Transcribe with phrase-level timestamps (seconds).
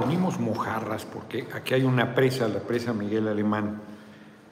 [0.00, 3.82] ponimos mojarras porque aquí hay una presa, la presa Miguel Alemán.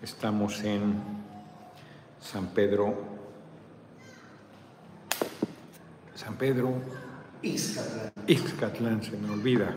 [0.02, 0.95] Estamos en
[2.21, 2.95] San Pedro.
[6.14, 6.74] San Pedro.
[7.41, 8.12] Ixcatlán.
[8.27, 9.74] Ixcatlán, se me olvida.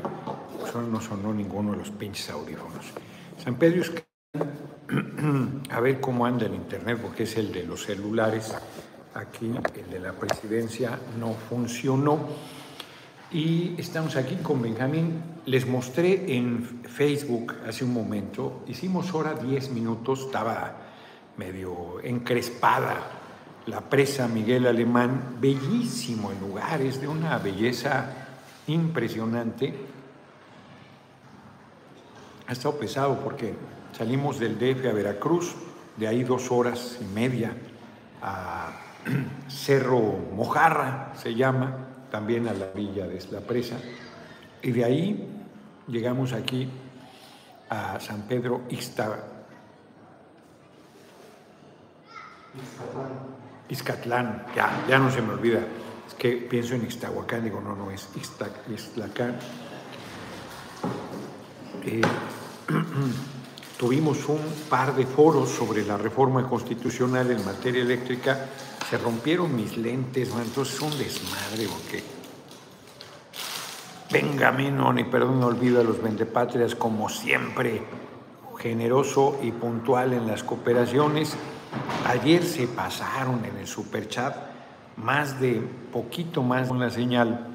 [0.71, 2.91] Solo no sonó ninguno de los pinches audífonos.
[3.41, 5.61] San Pedro Ixcatlán.
[5.71, 8.53] A ver cómo anda el internet, porque es el de los celulares.
[9.13, 12.27] Aquí, el de la presidencia, no funcionó.
[13.33, 15.23] Y estamos aquí con Benjamín.
[15.45, 20.75] Les mostré en Facebook hace un momento, hicimos hora 10 minutos, estaba
[21.37, 22.97] medio encrespada
[23.67, 28.11] la presa Miguel Alemán, bellísimo el lugar, es de una belleza
[28.67, 29.75] impresionante.
[32.47, 33.53] Ha estado pesado porque
[33.97, 35.55] salimos del DF a Veracruz,
[35.95, 37.55] de ahí dos horas y media
[38.21, 38.73] a
[39.47, 43.77] Cerro Mojarra, se llama, también a la villa de la presa.
[44.61, 45.27] Y de ahí
[45.87, 46.69] llegamos aquí
[47.69, 49.27] a San Pedro Ixta,
[53.69, 55.61] Ixcatlán, ya, ya no se me olvida.
[56.07, 58.09] Es que pienso en Ixtahuacán, digo, no, no, es
[58.69, 59.37] Ixtlacán.
[61.85, 62.01] Eh,
[63.79, 68.47] tuvimos un par de foros sobre la reforma constitucional en materia eléctrica
[68.91, 72.03] se rompieron mis lentes, entonces es un desmadre, porque
[74.69, 77.83] no, ni perdón, no olvido a los vendepatrias, como siempre,
[78.57, 81.37] generoso y puntual en las cooperaciones.
[82.05, 84.35] Ayer se pasaron en el superchat
[84.97, 85.61] más de,
[85.93, 87.47] poquito más con la señal.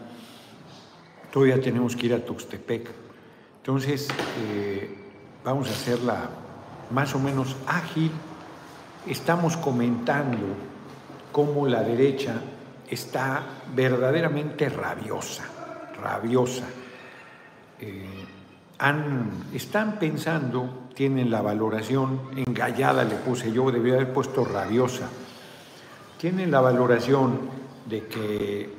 [1.30, 2.90] Todavía tenemos que ir a Tuxtepec.
[3.58, 4.08] Entonces,
[4.40, 4.96] eh,
[5.44, 6.30] vamos a hacerla
[6.90, 8.10] más o menos ágil.
[9.06, 10.38] Estamos comentando
[11.36, 12.40] cómo la derecha
[12.88, 13.42] está
[13.74, 15.44] verdaderamente rabiosa,
[16.02, 16.64] rabiosa.
[17.78, 18.24] Eh,
[19.52, 25.10] están pensando, tienen la valoración, engallada le puse yo, debía haber puesto rabiosa,
[26.18, 27.50] tienen la valoración
[27.84, 28.70] de que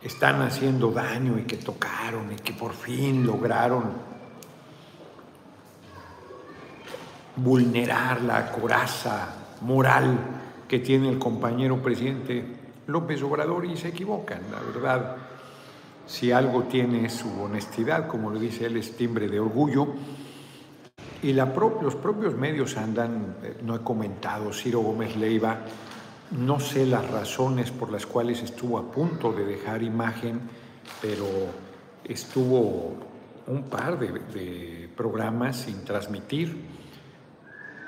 [0.00, 3.92] están haciendo daño y que tocaron y que por fin lograron
[7.36, 9.28] vulnerar la coraza
[9.60, 10.35] moral
[10.68, 12.44] que tiene el compañero presidente
[12.86, 15.16] López Obrador y se equivocan, la verdad.
[16.06, 19.88] Si algo tiene su honestidad, como lo dice él, es timbre de orgullo.
[21.22, 21.46] Y la
[21.82, 25.60] los propios medios andan, eh, no he comentado, Ciro Gómez Leiva,
[26.30, 30.40] no sé las razones por las cuales estuvo a punto de dejar imagen,
[31.00, 31.26] pero
[32.04, 32.94] estuvo
[33.46, 36.56] un par de programas sin transmitir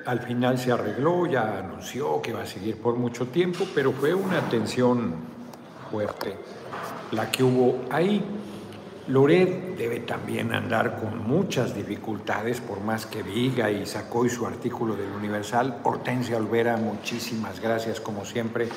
[0.06, 4.14] al final se arregló, ya anunció que va a seguir por mucho tiempo, pero fue
[4.14, 5.14] una tensión
[5.91, 6.36] fuerte
[7.12, 8.22] la que hubo ahí.
[9.08, 14.97] Loret debe también andar con muchas dificultades, por más que diga y sacó su artículo
[14.97, 15.78] del Universal.
[15.82, 18.69] Hortensia Olvera, muchísimas gracias como siempre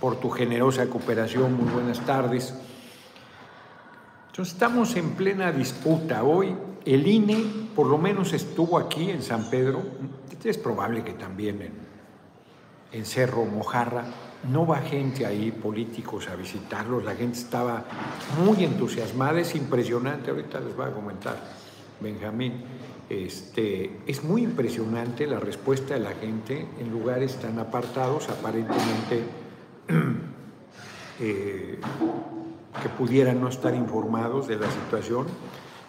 [0.00, 1.54] por tu generosa cooperación.
[1.54, 2.54] Muy buenas tardes.
[4.30, 6.22] Entonces estamos en plena disputa.
[6.22, 9.82] Hoy el INE por lo menos estuvo aquí en San Pedro,
[10.44, 11.72] es probable que también
[12.92, 14.04] en, Cerro Mojarra
[14.50, 17.04] no va gente ahí, políticos, a visitarlos.
[17.04, 17.84] La gente estaba
[18.44, 20.30] muy entusiasmada, es impresionante.
[20.30, 21.36] Ahorita les voy a comentar,
[22.00, 22.62] Benjamín.
[23.10, 29.24] Este, es muy impresionante la respuesta de la gente en lugares tan apartados, aparentemente
[31.20, 31.78] eh,
[32.82, 35.26] que pudieran no estar informados de la situación.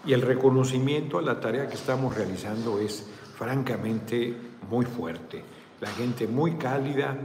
[0.06, 3.06] Y el reconocimiento a la tarea que estamos realizando es
[3.38, 4.34] francamente
[4.70, 5.44] muy fuerte.
[5.82, 7.16] La gente muy cálida,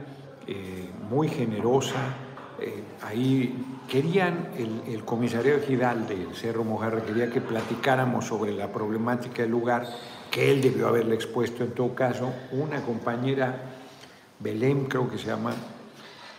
[0.47, 2.15] eh, muy generosa.
[2.61, 4.51] Eh, ahí querían,
[4.87, 9.87] el, comisario Gidal del Cerro Mojarra quería que platicáramos sobre la problemática del lugar,
[10.31, 12.33] que él debió haberle expuesto en todo caso.
[12.53, 13.61] Una compañera,
[14.41, 15.53] Belém creo que se llama,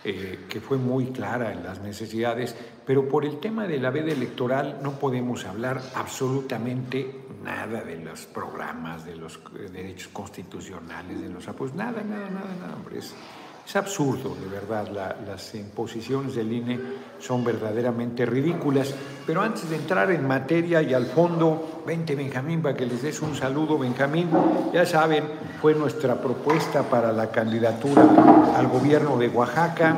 [0.04, 4.12] eh, que fue muy clara en las necesidades, pero por el tema de la veda
[4.12, 11.28] electoral no podemos hablar absolutamente nada de los programas, de los eh, derechos constitucionales, de
[11.28, 13.00] los apoyos, nada, nada, nada, nada, hombre.
[13.66, 14.88] Es absurdo, de verdad,
[15.26, 16.78] las imposiciones del INE
[17.18, 18.94] son verdaderamente ridículas.
[19.26, 23.20] Pero antes de entrar en materia y al fondo, vente Benjamín para que les des
[23.22, 24.28] un saludo, Benjamín.
[24.72, 25.24] Ya saben,
[25.60, 28.02] fue nuestra propuesta para la candidatura
[28.56, 29.96] al gobierno de Oaxaca.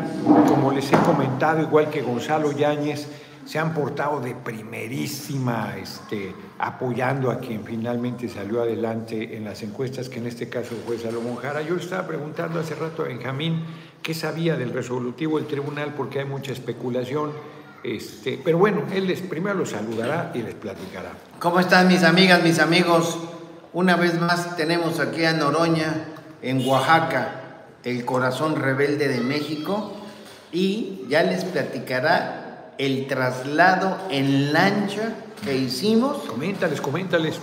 [0.49, 3.06] Como les he comentado, igual que Gonzalo Yáñez,
[3.48, 10.10] se han portado de primerísima, este, apoyando a quien finalmente salió adelante en las encuestas,
[10.10, 11.62] que en este caso fue Salomón Jara.
[11.62, 13.64] Yo le estaba preguntando hace rato a Benjamín
[14.02, 17.32] qué sabía del resolutivo del tribunal, porque hay mucha especulación.
[17.82, 21.12] Este, pero bueno, él les, primero los saludará y les platicará.
[21.38, 23.18] ¿Cómo están mis amigas, mis amigos?
[23.72, 26.04] Una vez más tenemos aquí a Noroña,
[26.42, 29.94] en Oaxaca, el corazón rebelde de México,
[30.52, 32.38] y ya les platicará
[32.78, 35.14] el traslado en lancha
[35.44, 36.19] que hicimos.
[36.28, 37.38] Coméntales, coméntales.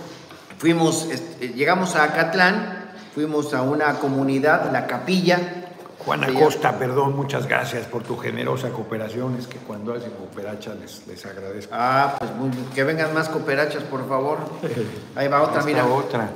[0.58, 5.64] Fuimos, este, llegamos a Acatlán, fuimos a una comunidad, la capilla.
[5.98, 9.36] Juan Acosta, perdón, muchas gracias por tu generosa cooperación.
[9.36, 11.74] Es que cuando hacen cooperacha les, les agradezco.
[11.76, 14.38] Ah, pues muy, que vengan más cooperachas, por favor.
[15.16, 15.84] Ahí va otra, mira.
[15.86, 16.30] otra.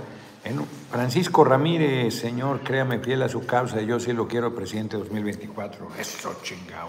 [0.91, 5.89] Francisco Ramírez, señor, créame fiel a su causa, yo sí lo quiero presidente 2024.
[5.99, 6.89] Eso chingado.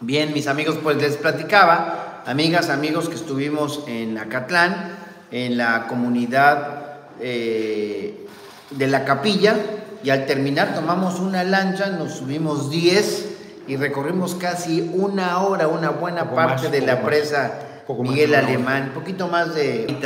[0.00, 4.96] Bien, mis amigos, pues les platicaba, amigas, amigos, que estuvimos en Acatlán,
[5.32, 8.24] en la comunidad eh,
[8.70, 9.56] de la capilla,
[10.04, 15.90] y al terminar tomamos una lancha, nos subimos 10 y recorrimos casi una hora, una
[15.90, 19.96] buena parte de la presa Miguel Alemán, un poquito más de...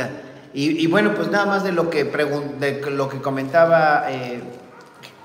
[0.55, 4.41] Y, bueno, pues nada más de lo que, de lo que comentaba eh,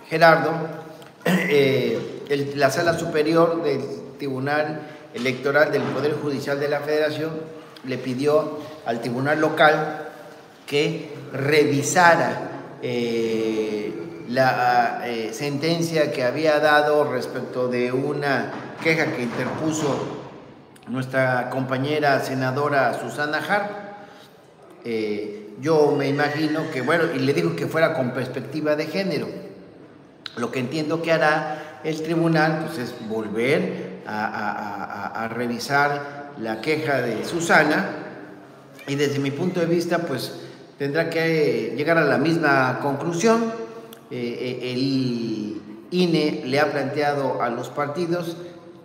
[0.09, 0.53] Gerardo,
[1.25, 4.83] eh, la sala superior del Tribunal
[5.15, 7.31] Electoral del Poder Judicial de la Federación
[7.85, 10.09] le pidió al Tribunal Local
[10.67, 12.51] que revisara
[12.83, 13.95] eh,
[14.29, 20.19] la sentencia que había dado respecto de una queja que interpuso
[20.89, 23.89] nuestra compañera senadora Susana Hart
[24.85, 29.29] eh, yo me imagino que, bueno, y le digo que fuera con perspectiva de género.
[30.37, 37.25] Lo que entiendo que hará el tribunal pues, es volver a, revisar la queja de
[37.25, 37.91] Susana
[38.87, 40.33] y desde mi punto de vista pues
[40.79, 43.53] tendrá que llegar a la misma conclusión.
[44.11, 45.61] Eh, eh, el
[45.91, 48.37] INE le ha planteado a los partidos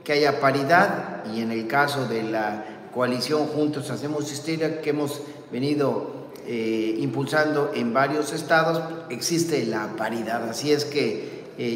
[0.04, 5.22] que haya paridad y en el caso de la coalición Juntos Hacemos Historia que hemos
[5.50, 10.50] venido eh, impulsando en varios estados, existe la paridad.
[10.50, 11.32] Así es que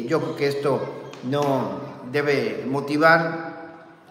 [0.08, 0.80] yo creo que esto
[1.22, 3.58] no debe motivar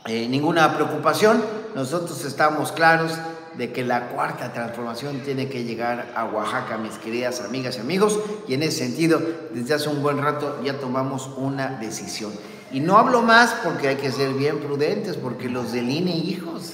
[0.06, 1.44] eh, ninguna preocupación.
[1.76, 3.14] Nosotros estamos claros
[3.58, 8.20] de que la cuarta transformación tiene que llegar a Oaxaca, mis queridas amigas y amigos,
[8.48, 9.20] y en ese sentido,
[9.52, 12.32] desde hace un buen rato ya tomamos una decisión.
[12.72, 16.74] Y no hablo más porque hay que ser bien prudentes, porque los del INE, hijos,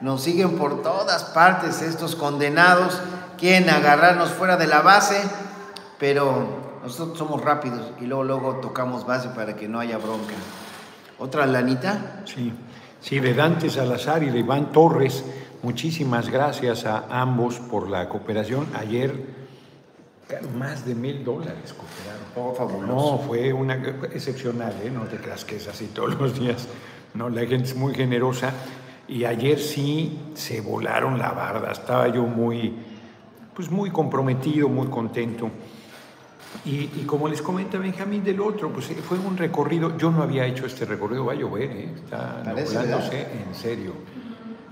[0.00, 2.98] nos siguen por todas partes estos condenados,
[3.38, 5.20] quieren agarrarnos fuera de la base,
[5.98, 10.34] pero nosotros somos rápidos y luego, luego tocamos base para que no haya bronca.
[11.22, 12.22] ¿Otra lanita?
[12.24, 12.52] Sí,
[13.00, 15.24] sí, de Dante Salazar y de Iván Torres,
[15.62, 18.66] muchísimas gracias a ambos por la cooperación.
[18.74, 19.14] Ayer
[20.58, 22.26] más de mil dólares cooperaron.
[22.34, 23.12] Oh, fabuloso.
[23.12, 23.74] No, fue una
[24.12, 24.90] excepcional, ¿eh?
[24.90, 26.66] no te creas que es así todos los días.
[27.14, 28.52] No, la gente es muy generosa
[29.06, 32.74] y ayer sí se volaron la barda, estaba yo muy,
[33.54, 35.52] pues muy comprometido, muy contento.
[36.64, 40.46] Y, como les comenta Benjamín del otro, pues eh, fue un recorrido, yo no había
[40.46, 41.92] hecho este recorrido, va a llover, ¿eh?
[41.94, 43.92] está nublándose en serio,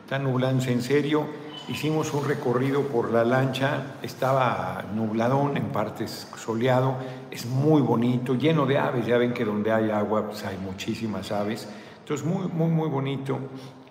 [0.05, 1.27] está nublándose en serio.
[1.69, 6.97] Hicimos un recorrido por la lancha, estaba nubladón, en partes soleado,
[7.31, 11.31] es muy bonito, lleno de aves, ya ven que donde hay agua pues hay muchísimas
[11.31, 11.69] aves,
[12.01, 13.39] entonces muy, muy, muy bonito.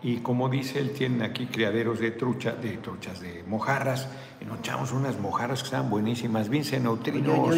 [0.02, 4.08] Y como dice él, tienen aquí criaderos de trucha, de truchas, de mojarras.
[4.40, 6.48] Y nos echamos unas mojarras que están buenísimas.
[6.48, 7.58] Vincent Neutrinos,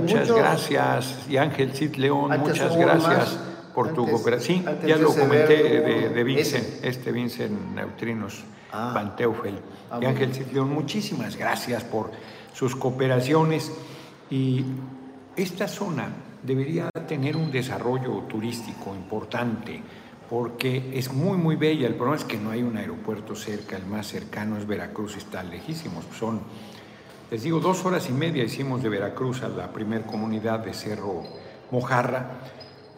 [0.00, 1.26] muchas gracias.
[1.28, 3.38] Y Ángel Cid León, muchas gracias
[3.74, 4.58] por tu cooperación.
[4.58, 8.90] Sí, ya lo comenté de, Vincent, este Vincent Neutrinos, ah.
[8.92, 9.58] Panteufel.
[9.90, 12.10] Ah, y Ángel Cid León, muchísimas gracias por
[12.52, 13.72] sus cooperaciones.
[14.28, 14.64] Y
[15.34, 16.10] esta zona
[16.42, 19.80] debería tener un desarrollo turístico importante
[20.30, 21.88] porque es muy, muy bella.
[21.88, 25.42] El problema es que no hay un aeropuerto cerca, el más cercano es Veracruz, está
[25.42, 26.04] lejísimos.
[26.16, 26.40] Son,
[27.32, 31.24] les digo, dos horas y media hicimos de Veracruz a la primer comunidad de Cerro
[31.72, 32.42] Mojarra.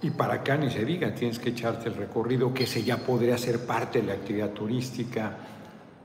[0.02, 3.38] Y para acá ni se diga, tienes que echarte el recorrido, que se ya podría
[3.38, 5.38] ser parte de la actividad turística,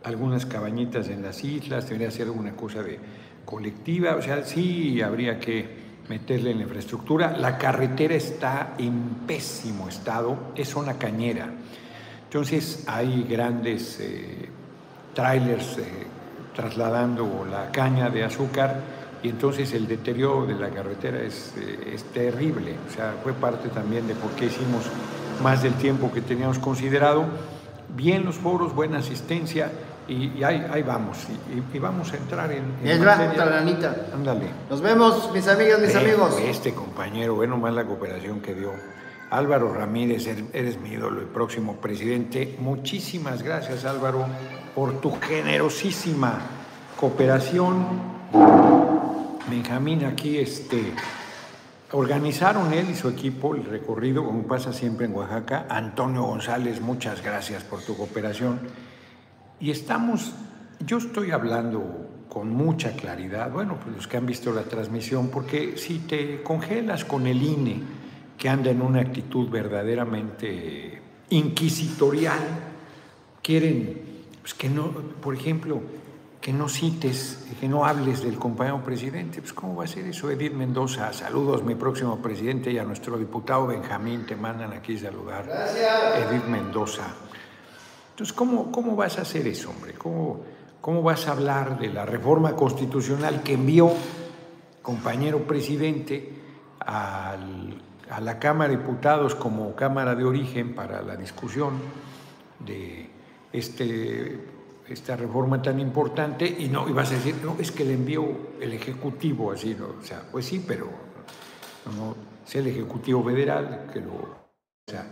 [0.03, 2.99] algunas cabañitas en las islas, debería ser alguna cosa de
[3.43, 7.37] colectiva, o sea, sí habría que meterle en la infraestructura.
[7.37, 11.49] La carretera está en pésimo estado, es una cañera.
[12.23, 14.49] Entonces hay grandes eh,
[15.13, 16.07] trailers eh,
[16.55, 18.81] trasladando la caña de azúcar
[19.23, 22.75] y entonces el deterioro de la carretera es, eh, es, terrible.
[22.87, 24.83] O sea, fue parte también de por qué hicimos
[25.41, 27.25] más del tiempo que teníamos considerado.
[27.95, 29.71] Bien los foros, buena asistencia
[30.07, 31.17] y, ahí, vamos,
[31.73, 32.63] y, vamos a entrar en.
[32.83, 33.13] en va,
[34.13, 34.47] Ándale.
[34.69, 36.37] Nos vemos, mis amigas, mis amigos.
[36.41, 38.71] Este compañero, bueno, más la cooperación que dio.
[39.29, 42.55] Álvaro Ramírez, er, eres mi ídolo, el próximo presidente.
[42.59, 44.25] Muchísimas gracias Álvaro
[44.73, 46.39] por tu generosísima
[46.97, 47.85] cooperación.
[49.49, 50.93] Benjamín aquí este,
[51.91, 55.65] organizaron él y su equipo el recorrido, como pasa siempre en Oaxaca.
[55.69, 58.59] Antonio González, muchas gracias por tu cooperación.
[59.59, 60.33] Y estamos,
[60.85, 65.77] yo estoy hablando con mucha claridad, bueno, pues los que han visto la transmisión, porque
[65.77, 67.81] si te congelas con el INE,
[68.37, 72.39] que anda en una actitud verdaderamente inquisitorial,
[73.41, 74.07] quieren
[74.41, 74.91] pues que no,
[75.21, 75.81] por ejemplo,
[76.47, 79.41] que no cites, que no hables del compañero presidente.
[79.41, 80.31] Pues ¿cómo va a ser eso?
[80.31, 85.45] Edith Mendoza, saludos, mi próximo presidente y a nuestro diputado Benjamín, te mandan aquí saludar.
[85.45, 86.31] Gracias.
[86.31, 87.03] Edith Mendoza.
[88.11, 89.95] Entonces, ¿cómo, cómo vas a hacer eso, hombre?
[89.95, 90.39] ¿Cómo,
[90.79, 93.91] ¿Cómo vas a hablar de la reforma constitucional que envió
[94.81, 96.31] compañero presidente
[96.79, 101.73] al, a la Cámara de Diputados como Cámara de Origen para la discusión
[102.59, 103.09] de
[103.51, 104.56] este,
[104.89, 108.25] esta reforma tan importante y no, y vas a decir, no, es que le envió
[108.61, 109.87] el Ejecutivo así, ¿no?
[109.99, 110.87] O sea, pues sí, pero
[111.97, 112.15] no,
[112.45, 114.13] es el Ejecutivo Federal que lo...
[114.13, 115.05] O sea,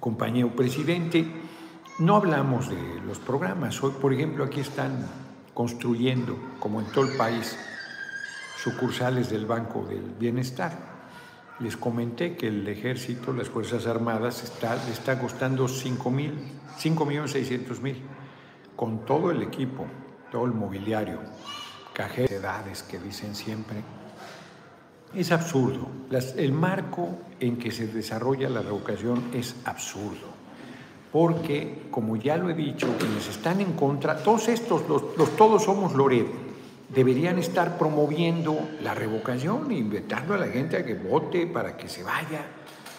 [0.00, 1.24] compañero presidente,
[2.00, 3.80] no hablamos de los programas.
[3.82, 5.06] Hoy, por ejemplo, aquí están
[5.54, 7.56] construyendo, como en todo el país,
[8.56, 10.91] sucursales del Banco del Bienestar.
[11.60, 16.32] Les comenté que el ejército, las Fuerzas Armadas, está, le está costando 5 mil,
[16.78, 18.02] 5 millones 600 mil,
[18.74, 19.86] con todo el equipo,
[20.30, 21.20] todo el mobiliario,
[21.92, 23.76] cajeras, edades que dicen siempre.
[25.14, 25.88] Es absurdo.
[26.36, 30.32] El marco en que se desarrolla la revocación es absurdo.
[31.12, 35.92] Porque, como ya lo he dicho, quienes están en contra, todos estos, los, todos somos
[35.92, 36.26] Loret,
[36.94, 42.02] deberían estar promoviendo la revocación, invitando a la gente a que vote para que se
[42.02, 42.44] vaya.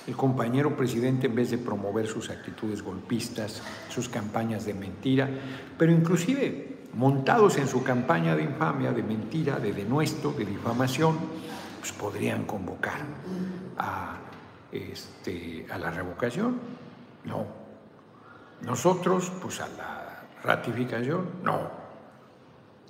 [0.06, 5.30] El compañero presidente, en vez de promover sus actitudes golpistas, sus campañas de mentira,
[5.78, 11.18] pero inclusive montados en su campaña de infamia, de mentira, de denuesto, de difamación,
[11.80, 13.00] pues podrían convocar
[13.78, 14.18] a,
[14.72, 16.60] este, a la revocación.
[17.24, 17.46] No.
[18.62, 21.83] Nosotros, pues a la ratificación, no.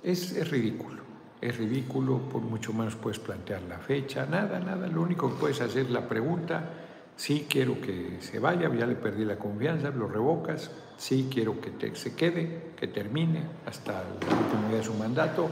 [0.04, 1.00] Es, es, ridículo,
[1.40, 5.62] es ridículo, por mucho menos puedes plantear la fecha, nada, nada, lo único que puedes
[5.62, 6.70] hacer es la pregunta,
[7.16, 11.70] sí quiero que se vaya, ya le perdí la confianza, lo revocas, sí quiero que
[11.70, 15.48] te, se quede, que termine hasta el último día de su mandato,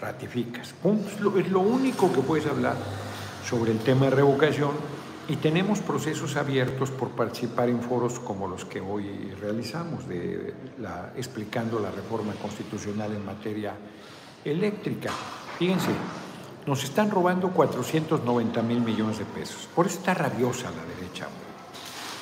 [0.00, 0.74] ratificas.
[1.06, 2.76] Es lo único que puedes hablar
[3.48, 4.72] sobre el tema de revocación
[5.28, 10.54] y tenemos procesos abiertos por participar en foros como los que hoy realizamos, de
[11.16, 13.74] explicando la reforma constitucional en materia
[14.44, 15.10] eléctrica.
[15.58, 15.90] Fíjense,
[16.66, 19.68] nos están robando 490 mil millones de pesos.
[19.74, 21.28] Por eso está rabiosa la derecha.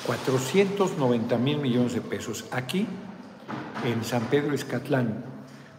[0.05, 2.45] 490 mil millones de pesos.
[2.51, 2.87] Aquí,
[3.83, 5.25] en San Pedro Escatlán,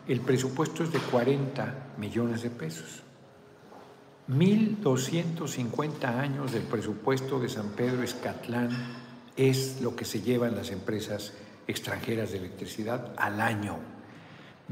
[0.09, 3.03] el presupuesto es de 40 millones de pesos.
[4.29, 8.71] 1.250 años del presupuesto de San Pedro Escatlán
[9.37, 11.33] es lo que se llevan las empresas
[11.67, 13.79] extranjeras de electricidad al año.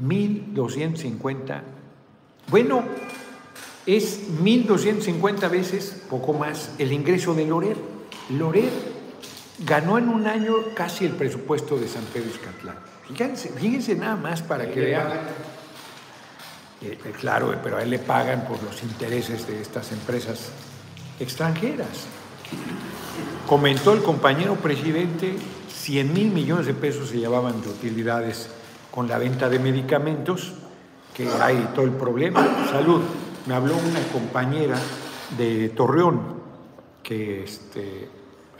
[0.01, 1.61] 1.250.
[2.47, 2.83] Bueno,
[3.85, 7.77] es 1.250 veces, poco más, el ingreso de Loret.
[8.29, 8.71] Loret
[9.65, 12.77] ganó en un año casi el presupuesto de San Pedro Escatlán.
[13.07, 15.11] Fíjense, fíjense nada más para que vean.
[16.83, 20.49] Eh, claro, pero a él le pagan por los intereses de estas empresas
[21.19, 22.07] extranjeras.
[23.47, 25.35] Comentó el compañero presidente,
[25.69, 28.49] 100 mil millones de pesos se llevaban de utilidades
[28.89, 30.53] con la venta de medicamentos,
[31.13, 32.67] que hay todo el problema.
[32.71, 33.01] Salud.
[33.45, 34.77] Me habló una compañera
[35.37, 36.41] de Torreón,
[37.03, 38.09] que este,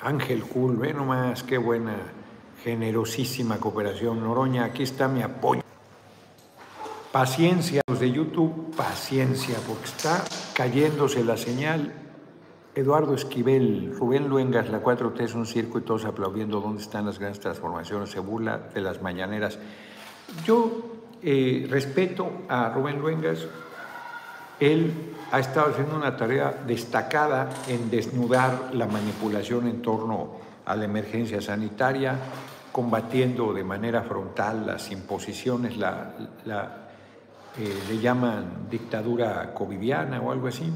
[0.01, 1.95] Ángel Cool, ve nomás, qué buena,
[2.63, 4.19] generosísima cooperación.
[4.19, 5.61] Noroña, aquí está mi apoyo.
[7.11, 11.91] Paciencia, los de YouTube, paciencia, porque está cayéndose la señal.
[12.73, 17.19] Eduardo Esquivel, Rubén Luengas, la 4T es un circo y todos aplaudiendo dónde están las
[17.19, 19.59] grandes transformaciones, se burla de las mañaneras.
[20.45, 23.45] Yo eh, respeto a Rubén Luengas,
[24.61, 24.93] él
[25.33, 31.41] ha estado haciendo una tarea destacada en desnudar la manipulación en torno a la emergencia
[31.41, 32.15] sanitaria,
[32.71, 36.13] combatiendo de manera frontal las imposiciones, la,
[36.45, 36.80] la
[37.57, 40.71] eh, le llaman dictadura covidiana o algo así,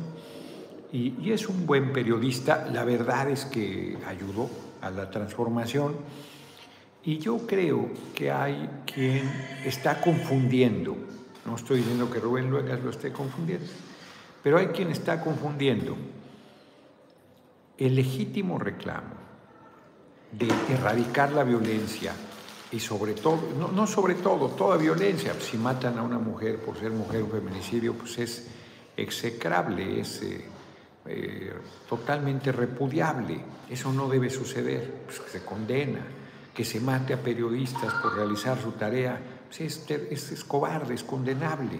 [0.92, 4.50] y, y, es un buen periodista, la verdad es que ayudó
[4.82, 5.96] a la transformación,
[7.04, 9.30] y yo creo que hay quien
[9.64, 10.96] está confundiendo,
[11.46, 13.68] no estoy diciendo que Rubén Luegas lo esté confundiendo,
[14.42, 15.96] pero hay quien está confundiendo
[17.78, 19.16] el legítimo reclamo
[20.32, 22.14] de erradicar la violencia
[22.76, 23.40] y sobre todo,
[23.74, 27.94] no, sobre todo, toda violencia, si matan a una mujer por ser mujer un feminicidio,
[27.94, 28.48] pues es
[28.98, 30.46] execrable, es eh,
[31.06, 31.54] eh,
[31.88, 33.40] totalmente repudiable.
[33.70, 36.02] Eso no debe suceder, pues se condena.
[36.54, 39.90] Que se mate a periodistas por realizar su tarea, pues es,
[40.30, 41.80] es cobarde, es condenable.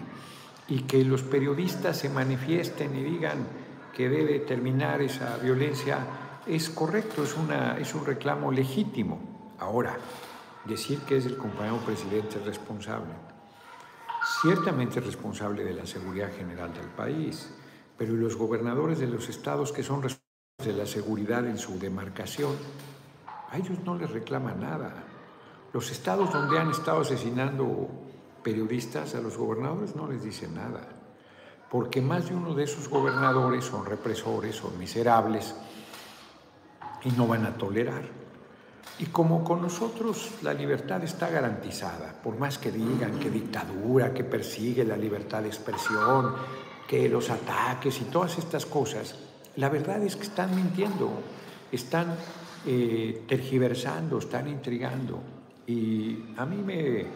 [0.68, 3.46] Y que los periodistas se manifiesten y digan
[3.94, 5.98] que debe terminar esa violencia
[6.46, 9.18] es correcto, es, una, es un reclamo legítimo.
[9.58, 9.98] Ahora,
[10.66, 13.12] decir que es el compañero presidente responsable,
[14.42, 17.54] ciertamente responsable de la seguridad general del país,
[17.96, 20.26] pero los gobernadores de los estados que son responsables
[20.64, 22.52] de la seguridad en su demarcación,
[23.50, 25.04] a ellos no les reclama nada.
[25.72, 27.88] Los estados donde han estado asesinando
[28.42, 30.88] periodistas a los gobernadores no les dicen nada,
[31.70, 35.54] porque más de uno de esos gobernadores son represores, son miserables
[37.04, 38.25] y no van a tolerar.
[38.98, 44.24] Y como con nosotros la libertad está garantizada, por más que digan que dictadura, que
[44.24, 46.34] persigue la libertad de expresión,
[46.88, 49.16] que los ataques y todas estas cosas,
[49.56, 51.10] la verdad es que están mintiendo,
[51.70, 52.14] están
[52.64, 55.20] eh, tergiversando, están intrigando.
[55.66, 57.06] Y a mí me,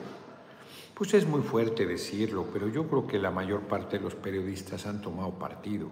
[0.94, 4.84] pues es muy fuerte decirlo, pero yo creo que la mayor parte de los periodistas
[4.84, 5.88] han tomado partido.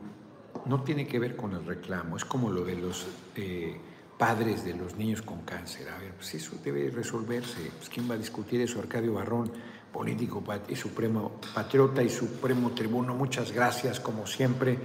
[0.66, 3.80] No tiene que ver con el reclamo, es como lo de los eh,
[4.18, 5.88] padres de los niños con cáncer.
[5.88, 7.70] A ver, pues eso debe resolverse.
[7.76, 8.80] Pues ¿Quién va a discutir eso?
[8.80, 9.50] Arcadio Barrón
[9.92, 13.14] político y supremo patriota y supremo tribuno.
[13.14, 14.78] Muchas gracias, como siempre,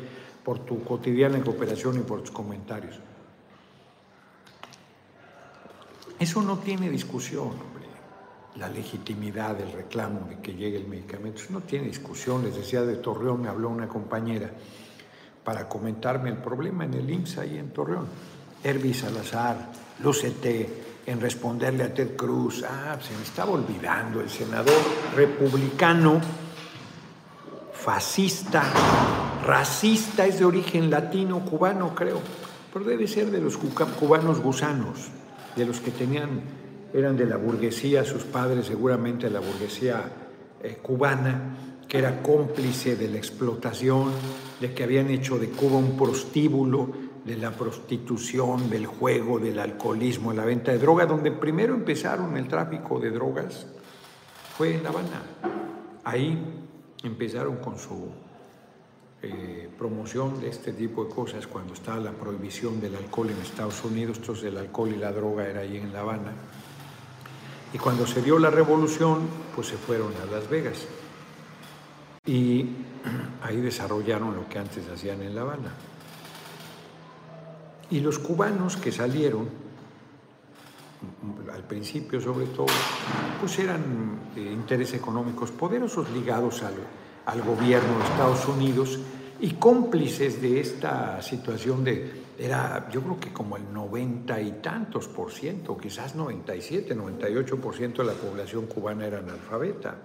[0.44, 3.00] por tu cotidiana cooperación y por tus comentarios.
[6.20, 7.84] Eso no tiene discusión, hombre.
[8.56, 12.44] La legitimidad del reclamo de que llegue el medicamento, eso no tiene discusión.
[12.44, 14.52] Les decía de Torreón, me habló una compañera
[15.44, 18.08] para comentarme el problema en el IMSS ahí en Torreón.
[18.64, 22.64] Herbie Salazar, Lucete, en responderle a Ted Cruz.
[22.64, 24.76] Ah, se me estaba olvidando, el senador
[25.16, 26.22] republicano,
[27.74, 28.64] fascista,
[29.46, 32.22] racista, es de origen latino, cubano creo,
[32.72, 35.10] pero debe ser de los cubanos gusanos,
[35.56, 36.42] de los que tenían,
[36.94, 40.04] eran de la burguesía, sus padres seguramente de la burguesía
[40.64, 41.58] eh, cubana,
[41.90, 44.12] que era cómplice de la explotación,
[44.62, 50.34] de que habían hecho de Cuba un prostíbulo, de la prostitución, del juego, del alcoholismo,
[50.34, 53.66] la venta de droga, donde primero empezaron el tráfico de drogas,
[54.58, 55.22] fue en La Habana.
[56.04, 56.38] Ahí
[57.04, 58.10] empezaron con su
[59.22, 63.84] eh, promoción de este tipo de cosas cuando estaba la prohibición del alcohol en Estados
[63.86, 66.34] Unidos, entonces el alcohol y la droga era ahí en La Habana.
[67.74, 69.22] Y cuando se dio la revolución,
[69.56, 70.86] pues se fueron a Las Vegas.
[72.26, 72.68] Y
[73.42, 75.74] ahí desarrollaron lo que antes hacían en La Habana.
[77.94, 79.48] Y los cubanos que salieron,
[81.54, 82.66] al principio sobre todo,
[83.40, 86.74] pues eran de intereses económicos poderosos ligados al,
[87.28, 88.98] al gobierno de Estados Unidos
[89.40, 95.08] y cómplices de esta situación de, era yo creo que como el noventa y tantos
[95.08, 99.98] por ciento, quizás 97, 98 por ciento de la población cubana era analfabeta,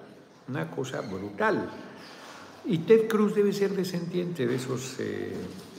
[0.47, 1.71] una cosa brutal.
[2.67, 5.01] Y Ted Cruz debe ser descendiente de esos...
[5.01, 5.33] Eh,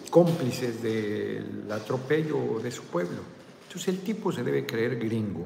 [0.10, 3.20] cómplices del atropello de su pueblo.
[3.68, 5.46] Entonces el tipo se debe creer gringo,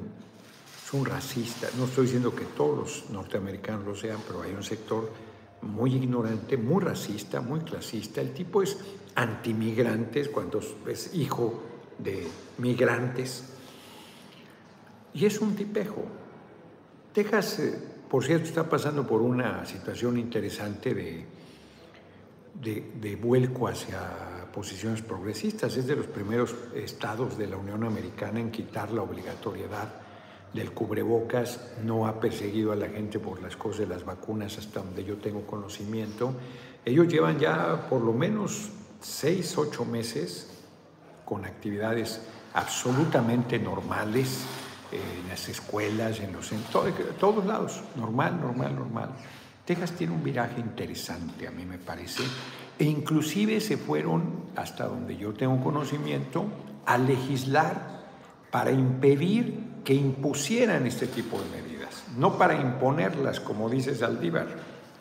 [0.82, 1.68] es un racista.
[1.76, 5.10] No estoy diciendo que todos los norteamericanos lo sean, pero hay un sector
[5.62, 8.20] muy ignorante, muy racista, muy clasista.
[8.20, 8.78] El tipo es
[9.14, 11.62] antimigrantes cuando es hijo
[11.98, 12.26] de
[12.58, 13.44] migrantes.
[15.12, 16.04] Y es un tipejo.
[17.12, 17.78] Texas, eh,
[18.10, 21.24] por cierto, está pasando por una situación interesante de,
[22.60, 25.76] de, de vuelco hacia posiciones progresistas.
[25.76, 29.88] Es de los primeros estados de la Unión Americana en quitar la obligatoriedad
[30.52, 31.72] del cubrebocas.
[31.82, 35.16] No ha perseguido a la gente por las cosas de las vacunas hasta donde yo
[35.16, 36.34] tengo conocimiento.
[36.84, 40.50] Ellos llevan ya por lo menos seis, ocho meses
[41.24, 42.20] con actividades
[42.54, 44.44] absolutamente normales
[44.92, 46.62] en las escuelas, en los en
[47.18, 49.10] todos lados, normal, normal, normal.
[49.64, 52.22] Texas tiene un viraje interesante, a mí me parece,
[52.78, 56.46] e inclusive se fueron, hasta donde yo tengo conocimiento,
[56.86, 58.04] a legislar
[58.50, 64.46] para impedir que impusieran este tipo de medidas, no para imponerlas, como dice Saldívar,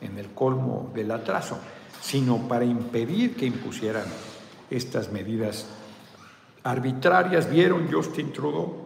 [0.02, 1.58] en el colmo del atraso,
[2.02, 4.06] sino para impedir que impusieran
[4.70, 5.66] estas medidas
[6.64, 7.50] arbitrarias.
[7.50, 8.84] ¿Vieron Justin Trudeau?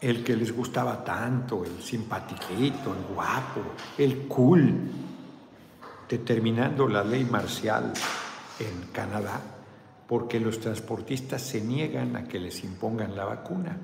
[0.00, 3.62] El que les gustaba tanto, el simpatiquito, el guapo,
[3.96, 4.74] el cool,
[6.08, 7.92] determinando la ley marcial
[8.58, 9.40] en Canadá,
[10.06, 13.76] porque los transportistas se niegan a que les impongan la vacuna.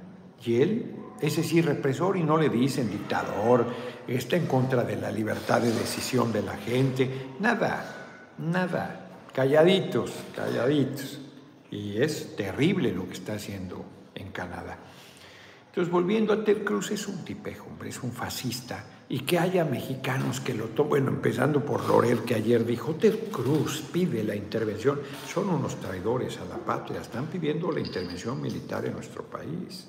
[0.44, 3.66] Y él, ese sí represor y no le dicen dictador,
[4.06, 11.20] está en contra de la libertad de decisión de la gente, nada, nada, calladitos, calladitos.
[11.70, 13.84] Y es terrible lo que está haciendo
[14.14, 14.78] en Canadá.
[15.66, 18.84] Entonces, volviendo a Ted Cruz, es un tipejo, hombre, es un fascista.
[19.08, 23.30] Y que haya mexicanos que lo tomen, bueno, empezando por Lorel, que ayer dijo, Ted
[23.30, 25.00] Cruz pide la intervención.
[25.26, 29.88] Son unos traidores a la patria, están pidiendo la intervención militar en nuestro país.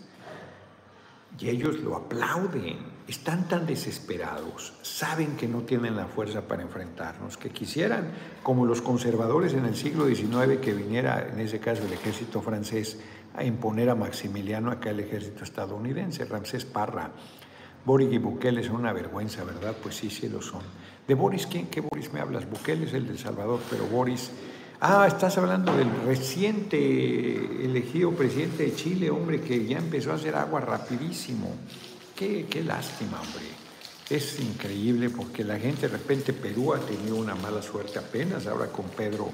[1.39, 7.37] Y ellos lo aplauden, están tan desesperados, saben que no tienen la fuerza para enfrentarnos,
[7.37, 11.91] que quisieran, como los conservadores en el siglo XIX, que viniera, en ese caso, el
[11.91, 12.97] ejército francés
[13.35, 17.11] a imponer a Maximiliano acá el ejército estadounidense, Ramsés Parra.
[17.85, 19.75] Boris y Bukele son una vergüenza, ¿verdad?
[19.81, 20.61] Pues sí, sí lo son.
[21.07, 21.67] ¿De Boris quién?
[21.67, 22.49] ¿Qué Boris me hablas?
[22.49, 24.31] Bukele es el de Salvador, pero Boris...
[24.81, 26.75] Ah, estás hablando del reciente
[27.65, 31.55] elegido presidente de Chile, hombre, que ya empezó a hacer agua rapidísimo.
[32.15, 33.45] Qué, qué lástima, hombre.
[34.09, 38.67] Es increíble porque la gente, de repente, Perú ha tenido una mala suerte apenas, ahora
[38.67, 39.29] con Pedro,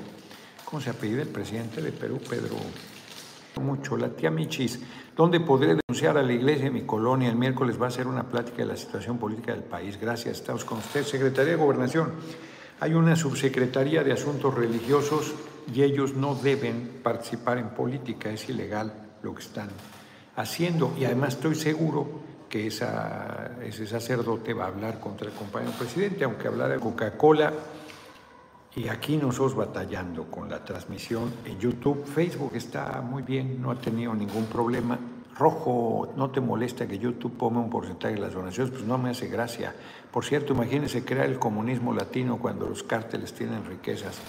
[0.63, 2.19] ¿cómo se apellida el presidente de Perú?
[2.29, 2.55] Pedro
[3.59, 3.97] mucho.
[3.97, 4.79] La tía Michis,
[5.15, 7.29] ¿dónde podré denunciar a la iglesia de mi colonia?
[7.29, 9.99] El miércoles va a ser una plática de la situación política del país.
[9.99, 11.03] Gracias, estamos con usted.
[11.03, 12.11] Secretaría de Gobernación,
[12.79, 15.33] hay una subsecretaría de Asuntos Religiosos
[15.73, 19.69] y ellos no deben participar en política, es ilegal lo que están
[20.35, 20.93] haciendo.
[20.97, 26.47] Y además estoy seguro que ese sacerdote va a hablar contra el compañero presidente, aunque
[26.47, 27.53] hablara de Coca-Cola
[28.75, 32.05] y aquí nosotros batallando con la transmisión en YouTube.
[32.05, 34.97] Facebook está muy bien, no ha tenido ningún problema.
[35.37, 38.71] Rojo, ¿no te molesta que YouTube ponga un porcentaje de las donaciones?
[38.71, 39.75] Pues no me hace gracia.
[40.11, 44.19] Por cierto, imagínense crear el comunismo latino cuando los cárteles tienen riquezas.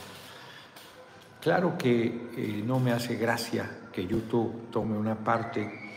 [1.40, 5.92] Claro que eh, no me hace gracia que YouTube tome una parte.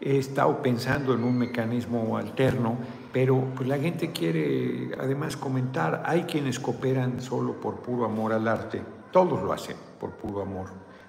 [0.00, 2.76] He estado pensando en un mecanismo alterno
[3.14, 6.02] pero pues la gente quiere además comentar.
[6.04, 10.66] Hay quienes cooperan solo por puro amor al arte, todos lo hacen por puro amor,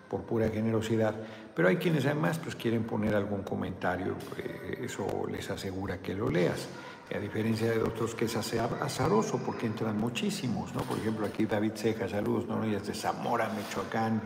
[0.07, 1.15] por pura generosidad,
[1.55, 6.29] pero hay quienes además pues quieren poner algún comentario, eh, eso les asegura que lo
[6.29, 6.69] leas.
[7.13, 10.81] A diferencia de otros que es azaroso porque entran muchísimos, ¿no?
[10.81, 14.21] Por ejemplo, aquí David Ceja, saludos, no, es de Zamora, Michoacán,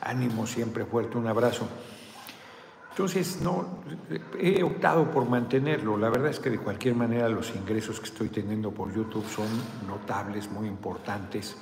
[0.00, 1.66] ánimo siempre fuerte, un abrazo.
[2.94, 3.66] Entonces, no,
[4.38, 5.96] he optado por mantenerlo.
[5.96, 9.48] La verdad es que de cualquier manera los ingresos que estoy teniendo por YouTube son
[9.84, 11.56] notables, muy importantes.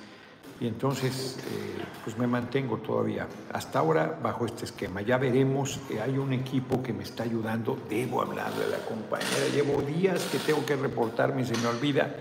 [0.60, 5.00] Y entonces, eh, pues me mantengo todavía hasta ahora bajo este esquema.
[5.00, 7.78] Ya veremos, eh, hay un equipo que me está ayudando.
[7.88, 9.48] Debo hablar de la compañera.
[9.54, 12.14] Llevo días que tengo que reportarme y se me olvida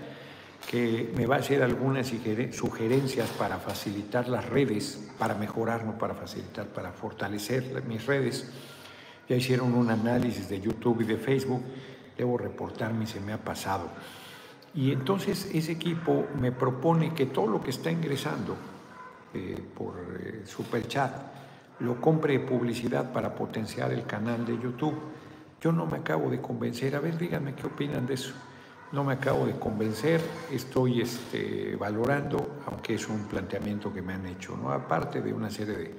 [0.70, 2.10] que me va a hacer algunas
[2.52, 8.50] sugerencias para facilitar las redes, para mejorar, no para facilitar, para fortalecer mis redes
[9.28, 11.62] ya hicieron un análisis de YouTube y de Facebook,
[12.16, 13.88] debo reportarme se me ha pasado.
[14.74, 18.56] Y entonces ese equipo me propone que todo lo que está ingresando
[19.34, 21.12] eh, por eh, Super Chat
[21.80, 24.94] lo compre publicidad para potenciar el canal de YouTube.
[25.60, 26.94] Yo no me acabo de convencer.
[26.96, 28.34] A ver, díganme qué opinan de eso.
[28.92, 34.26] No me acabo de convencer, estoy este, valorando, aunque es un planteamiento que me han
[34.26, 34.70] hecho, ¿no?
[34.70, 35.94] aparte de una serie de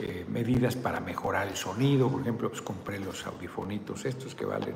[0.00, 4.74] eh, medidas para mejorar el sonido, por ejemplo, pues compré los audifonitos estos que valen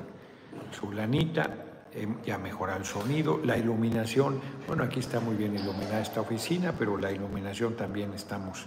[0.79, 1.51] su lanita,
[1.93, 6.73] eh, ya mejorar el sonido, la iluminación, bueno, aquí está muy bien iluminada esta oficina,
[6.79, 8.67] pero la iluminación también estamos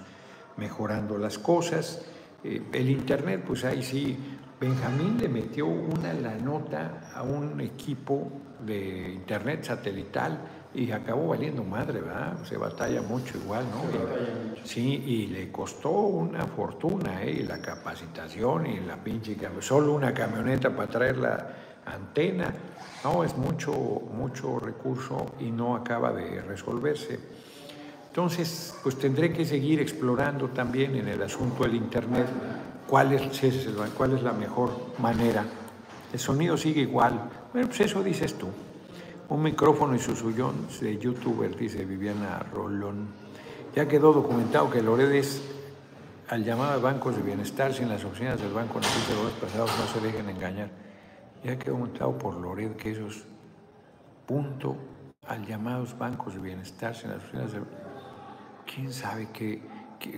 [0.57, 2.05] mejorando las cosas.
[2.43, 4.17] Eh, el internet, pues ahí sí,
[4.59, 10.37] Benjamín le metió una la nota a un equipo de internet satelital
[10.73, 12.43] y acabó valiendo madre, ¿verdad?
[12.43, 14.65] Se batalla mucho igual, ¿no?
[14.65, 17.45] sí, y le costó una fortuna, ¿eh?
[17.47, 21.47] la capacitación y la pinche solo una camioneta para traer la
[21.85, 22.53] antena,
[23.05, 27.17] no, es mucho, mucho recurso y no acaba de resolverse.
[28.07, 32.27] Entonces, pues tendré que seguir explorando también en el asunto del Internet
[32.89, 35.45] cuál es, es la mejor manera.
[36.11, 37.29] El sonido sigue igual.
[37.53, 38.47] Bueno, pues eso dices tú.
[39.29, 43.07] Un micrófono y su sullón de youtuber, dice Viviana Rolón.
[43.75, 45.41] Ya quedó documentado que Loredes,
[46.29, 49.85] al llamado bancos de bienestar, sin las oficinas del Banco Nacional de los pasados no
[49.85, 50.69] se dejen engañar.
[51.43, 53.23] Ya quedó documentado por Loredes que esos,
[54.25, 54.77] punto,
[55.27, 57.65] al llamados bancos de bienestar, sin las oficinas del
[58.65, 59.61] quién sabe qué,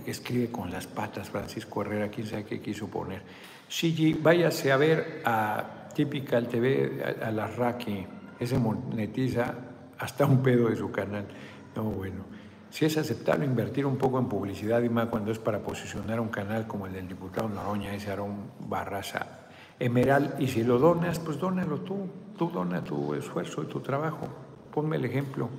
[0.05, 3.21] escribe con las patas Francisco Herrera, quién sabe qué quiso poner.
[3.67, 8.05] Sí, váyase a ver a Typical TV, a, la Raki,
[8.39, 9.53] ese monetiza
[9.97, 11.25] hasta un pedo de su canal.
[11.75, 12.25] No, bueno.
[12.69, 16.29] Si es aceptable invertir un poco en publicidad y más cuando es para posicionar un
[16.29, 19.41] canal como el del diputado Noroña, ese Aarón Barraza
[19.77, 24.27] Emeral, y si lo donas, pues dónalo tú, tú dona tu esfuerzo y tu trabajo.
[24.73, 25.49] Ponme el ejemplo.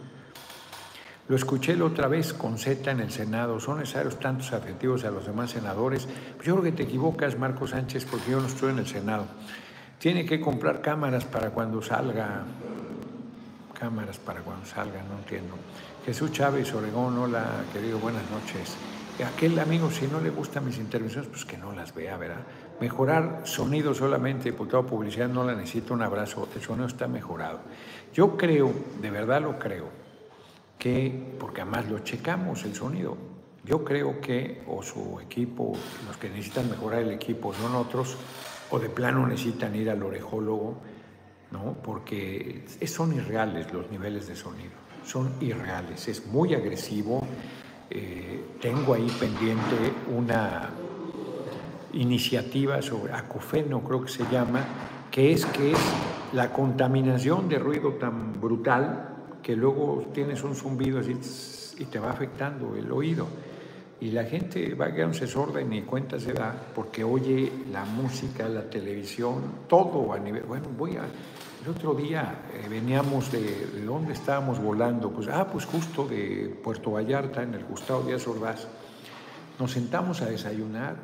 [1.29, 3.61] Lo escuché la otra vez con Z en el Senado.
[3.61, 6.09] ¿Son necesarios tantos adjetivos a los demás senadores?
[6.43, 9.27] Yo creo que te equivocas, Marco Sánchez, porque yo no estoy en el Senado.
[9.99, 12.43] Tiene que comprar cámaras para cuando salga.
[13.79, 15.55] Cámaras para cuando salga, no entiendo.
[16.05, 18.77] Jesús Chávez Oregón, hola, querido, buenas noches.
[19.25, 22.41] Aquel amigo, si no le gustan mis intervenciones, pues que no las vea, ¿verdad?
[22.81, 27.61] Mejorar sonido solamente, diputado publicidad, no la necesito, un abrazo, el sonido está mejorado.
[28.13, 30.02] Yo creo, de verdad lo creo,
[30.83, 33.17] que, porque además lo checamos el sonido,
[33.65, 35.73] yo creo que o su equipo,
[36.09, 38.17] los que necesitan mejorar el equipo son otros,
[38.71, 40.79] o de plano necesitan ir al orejólogo,
[41.53, 41.77] ¿no?
[41.85, 47.23] Porque son irreales los niveles de sonido son irreales, es muy agresivo.
[47.91, 50.71] Eh, tengo ahí pendiente una
[51.93, 54.65] iniciativa sobre acufeno, creo que se llama,
[55.11, 55.79] que es que es
[56.33, 59.12] la contaminación de ruido tan brutal
[59.43, 63.27] que luego tienes un zumbido y te va afectando el oído.
[64.01, 67.85] Y la gente va a quedarse sorda y ni cuenta se da porque oye la
[67.85, 70.43] música, la televisión, todo a nivel.
[70.43, 71.05] Bueno, voy a
[71.63, 76.59] el otro día eh, veníamos de, de, dónde estábamos volando, pues, ah, pues justo de
[76.61, 78.67] Puerto Vallarta, en el Gustavo Díaz Ordaz.
[79.61, 80.97] Nos sentamos a desayunar.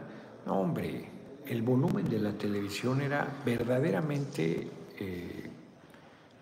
[0.46, 1.08] No, hombre,
[1.46, 5.48] el volumen de la televisión era verdaderamente eh,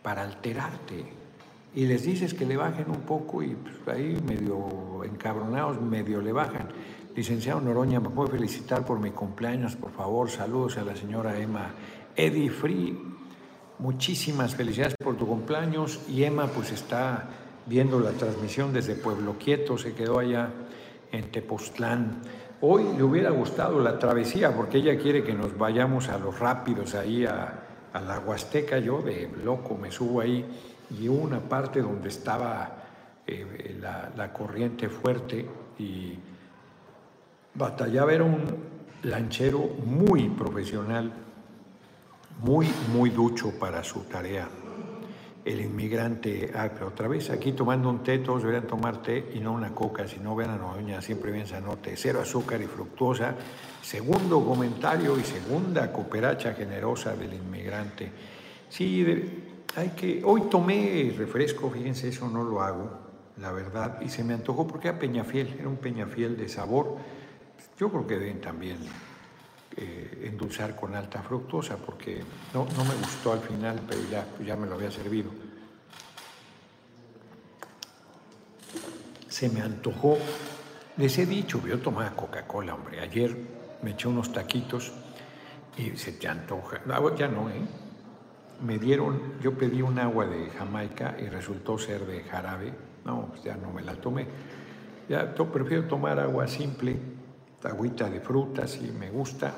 [0.03, 1.26] para alterarte.
[1.75, 6.33] Y les dices que le bajen un poco y pues, ahí medio encabronados, medio le
[6.33, 6.69] bajan.
[7.15, 10.31] Licenciado Noroña, ¿me puede felicitar por mi cumpleaños, por favor?
[10.31, 11.71] Saludos a la señora Emma.
[12.15, 12.99] Eddie Free,
[13.79, 17.29] Muchísimas felicidades por tu cumpleaños y Emma pues está
[17.67, 20.49] viendo la transmisión desde Pueblo Quieto, se quedó allá
[21.13, 22.23] en Tepoztlán.
[22.63, 26.95] Hoy le hubiera gustado la travesía porque ella quiere que nos vayamos a los rápidos
[26.95, 28.79] ahí a, la Huasteca.
[28.79, 30.43] Yo de loco me subo ahí
[30.91, 32.77] y una parte donde estaba
[33.27, 35.45] eh, la, corriente fuerte
[35.79, 36.19] y
[37.55, 38.43] batallaba era un
[39.03, 41.13] lanchero muy profesional
[42.43, 44.49] muy, muy ducho para su tarea.
[45.45, 49.53] El inmigrante, ah, otra vez aquí tomando un té, todos deberían tomar té y no
[49.53, 53.35] una coca, si no vean a doña siempre bien sanote, cero azúcar y fructuosa.
[53.81, 58.11] Segundo comentario y segunda cooperacha generosa del inmigrante.
[58.69, 59.05] Sí,
[59.75, 62.91] hay que, hoy tomé refresco, fíjense, eso no lo hago,
[63.39, 66.97] la verdad, y se me antojó porque era Peñafiel, era un Peñafiel de sabor.
[67.79, 68.79] Yo creo que deben también
[69.77, 72.23] eh, endulzar con alta fructosa porque
[72.55, 75.31] no, no, me gustó al final, pero ya, ya me lo había servido.
[79.29, 80.17] Se me antojó.
[80.97, 83.01] Les he dicho, yo tomaba Coca-Cola, hombre.
[83.01, 83.37] Ayer
[83.83, 84.93] me eché unos taquitos
[85.77, 86.81] y se te antoja.
[86.89, 87.61] Ah, ya no, ¿eh?
[88.63, 92.73] Me dieron, yo pedí un agua de Jamaica y resultó ser de jarabe.
[93.05, 94.27] No, pues ya no me la tomé.
[95.09, 96.97] Ya prefiero tomar agua simple
[97.67, 99.53] agüita de frutas y me gusta.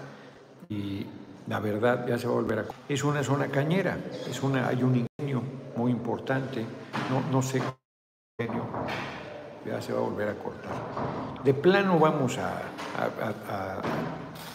[0.68, 1.06] Y
[1.46, 2.64] la verdad ya se va a volver a...
[2.88, 5.42] Es una zona cañera, es una, hay un ingenio
[5.76, 6.64] muy importante,
[7.10, 7.62] no, no sé
[8.38, 8.64] ingenio,
[9.64, 10.72] ya se va a volver a cortar.
[11.44, 12.60] De plano vamos a,
[12.98, 13.82] a,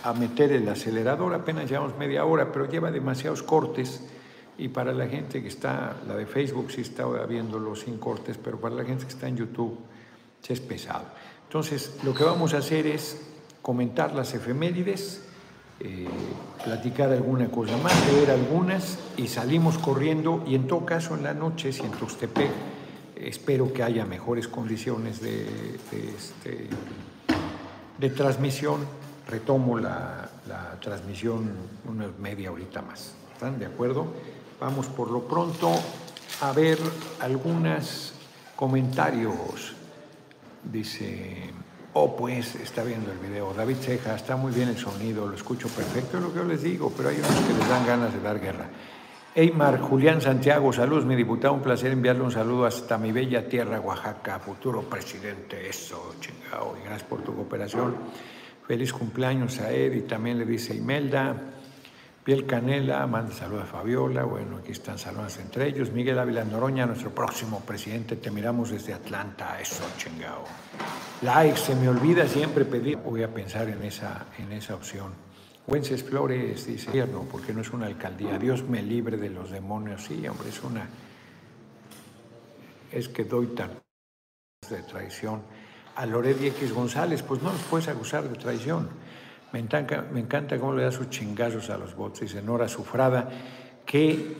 [0.04, 4.08] a, meter el acelerador, apenas llevamos media hora, pero lleva demasiados cortes
[4.58, 8.60] y para la gente que está, la de Facebook sí está viéndolo sin cortes, pero
[8.60, 9.78] para la gente que está en YouTube
[10.48, 11.06] es pesado.
[11.48, 13.22] Entonces, lo que vamos a hacer es
[13.62, 15.24] comentar las efemérides,
[15.80, 16.08] eh,
[16.64, 21.34] platicar alguna cosa más, leer algunas y salimos corriendo y en todo caso en la
[21.34, 22.52] noche, si en Tuxtepec
[23.16, 25.46] espero que haya mejores condiciones de,
[26.16, 26.68] este,
[27.98, 28.86] de transmisión,
[29.28, 31.52] retomo la, la transmisión
[31.88, 33.14] una media horita más.
[33.34, 34.08] ¿Están de acuerdo?
[34.64, 35.74] Vamos por lo pronto
[36.40, 36.80] a ver
[37.20, 38.14] algunos
[38.56, 39.76] comentarios.
[40.64, 41.52] Dice...
[41.96, 43.54] Oh, pues está viendo el video.
[43.54, 46.64] David Ceja, está muy bien el sonido, lo escucho perfecto, es lo que yo les
[46.64, 48.70] digo, pero hay unos que les dan ganas de dar guerra.
[49.36, 53.82] Eymar Julián Santiago, saludos, mi diputado, un placer enviarle un saludo hasta mi bella tierra,
[53.82, 57.96] Oaxaca, futuro presidente, eso, chingado, y gracias por tu cooperación.
[58.66, 61.53] Feliz cumpleaños a Ed y también le dice Imelda.
[62.24, 65.92] Piel Canela, manda saludos a Fabiola, bueno, aquí están saludos entre ellos.
[65.92, 70.46] Miguel Ávila Noroña, nuestro próximo presidente, te miramos desde Atlanta, eso chingao.
[71.22, 75.12] Like, se me olvida siempre pedir, voy a pensar en esa, en esa opción.
[75.68, 80.06] Wences Flores dice, no, porque no es una alcaldía, Dios me libre de los demonios,
[80.06, 80.88] sí, hombre, es una,
[82.90, 83.72] es que doy tan
[84.70, 85.42] de traición
[85.96, 88.90] a Loret X González, pues no los puedes acusar de traición.
[89.54, 92.22] Me encanta, cómo le da sus chingazos a los bots.
[92.22, 93.30] Dice Nora Sufrada
[93.86, 94.36] que,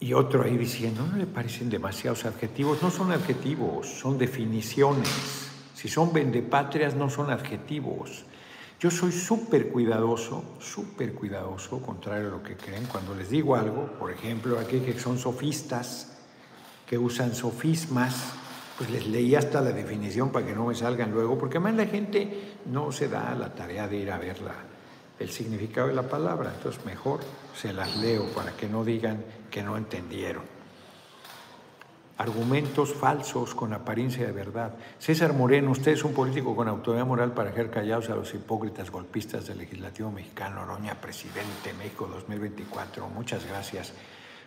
[0.00, 2.82] y otro ahí diciendo, ¿no le parecen demasiados adjetivos?
[2.82, 5.50] No son adjetivos, son definiciones.
[5.74, 8.24] Si son vendepatrias, no son adjetivos.
[8.80, 13.92] Yo soy súper cuidadoso, súper cuidadoso, contrario a lo que creen, cuando les digo algo,
[13.98, 16.16] por ejemplo, aquí que son sofistas,
[16.86, 18.32] que usan sofismas,
[18.76, 21.86] pues les leí hasta la definición para que no me salgan luego, porque además la
[21.86, 24.36] gente no se da la tarea de ir a ver
[25.18, 27.20] el significado de la palabra, entonces mejor
[27.54, 30.42] se las leo para que no digan que no entendieron.
[32.18, 34.74] Argumentos falsos con apariencia de verdad.
[34.98, 38.90] César Moreno, usted es un político con autoridad moral para dejar callados a los hipócritas
[38.90, 40.62] golpistas del legislativo mexicano.
[40.62, 43.08] Oroña, presidente México 2024.
[43.08, 43.92] Muchas gracias.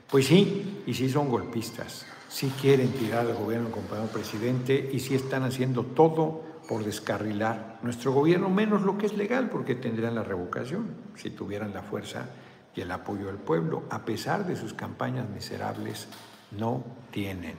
[0.09, 5.15] Pues sí, y sí son golpistas si quieren tirar al gobierno compañero presidente y si
[5.15, 10.23] están haciendo todo por descarrilar nuestro gobierno, menos lo que es legal, porque tendrían la
[10.23, 12.29] revocación si tuvieran la fuerza
[12.75, 13.83] y el apoyo del pueblo.
[13.89, 16.07] A pesar de sus campañas miserables,
[16.51, 17.55] no tienen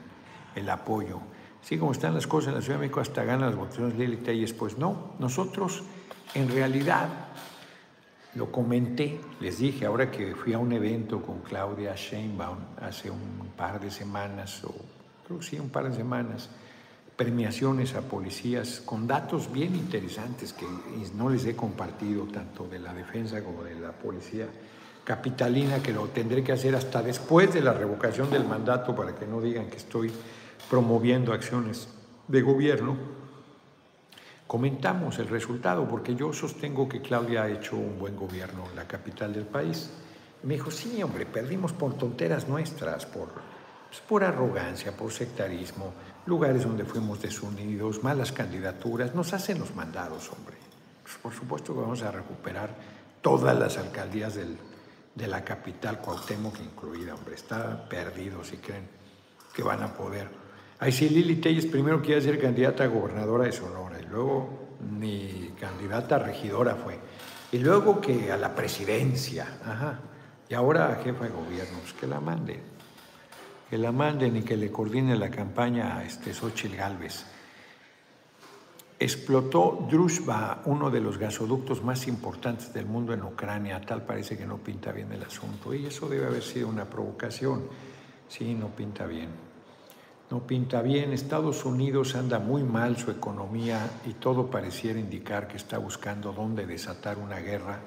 [0.55, 1.19] el apoyo.
[1.61, 4.17] Así como están las cosas en la Ciudad de México, hasta ganan las votaciones Lili
[4.17, 5.15] Telles, pues no.
[5.19, 5.83] Nosotros,
[6.33, 7.09] en realidad,
[8.35, 13.49] lo comenté, les dije, ahora que fui a un evento con Claudia Sheinbaum hace un
[13.57, 14.73] par de semanas, o
[15.25, 16.49] creo que sí, un par de semanas,
[17.15, 20.65] premiaciones a policías con datos bien interesantes que
[21.15, 24.47] no les he compartido tanto de la defensa como de la policía
[25.03, 29.27] capitalina, que lo tendré que hacer hasta después de la revocación del mandato para que
[29.27, 30.11] no digan que estoy
[30.69, 31.89] promoviendo acciones
[32.27, 33.20] de gobierno
[34.51, 38.85] comentamos el resultado, porque yo sostengo que Claudia ha hecho un buen gobierno en la
[38.85, 39.89] capital del país.
[40.43, 43.29] me dijo, sí, hombre, perdimos por tonteras nuestras, por,
[43.87, 45.93] pues, por arrogancia, por sectarismo,
[46.25, 50.57] lugares donde fuimos desunidos, malas candidaturas, nos hacen los mandados, hombre.
[51.01, 52.75] Pues, por supuesto que vamos a recuperar
[53.21, 58.85] todas las alcaldías de la capital, Cuauhtémoc incluida, hombre, está perdido si creen
[59.55, 60.41] que van a poder
[60.81, 64.49] Ahí sí, Lili Telles primero quiere ser candidata a gobernadora de Sonora luego
[64.99, 66.99] ni candidata regidora fue.
[67.51, 69.99] Y luego que a la presidencia, ajá.
[70.49, 72.61] Y ahora jefa de gobierno, pues que la manden.
[73.69, 77.25] Que la manden y que le coordine la campaña a este Xochitl Galvez.
[78.99, 83.81] Explotó Druzhba, uno de los gasoductos más importantes del mundo en Ucrania.
[83.81, 85.73] Tal parece que no pinta bien el asunto.
[85.73, 87.63] Y eso debe haber sido una provocación.
[88.27, 89.50] Sí, no pinta bien
[90.31, 91.11] no pinta bien.
[91.11, 96.65] Estados Unidos anda muy mal su economía y todo pareciera indicar que está buscando dónde
[96.65, 97.79] desatar una guerra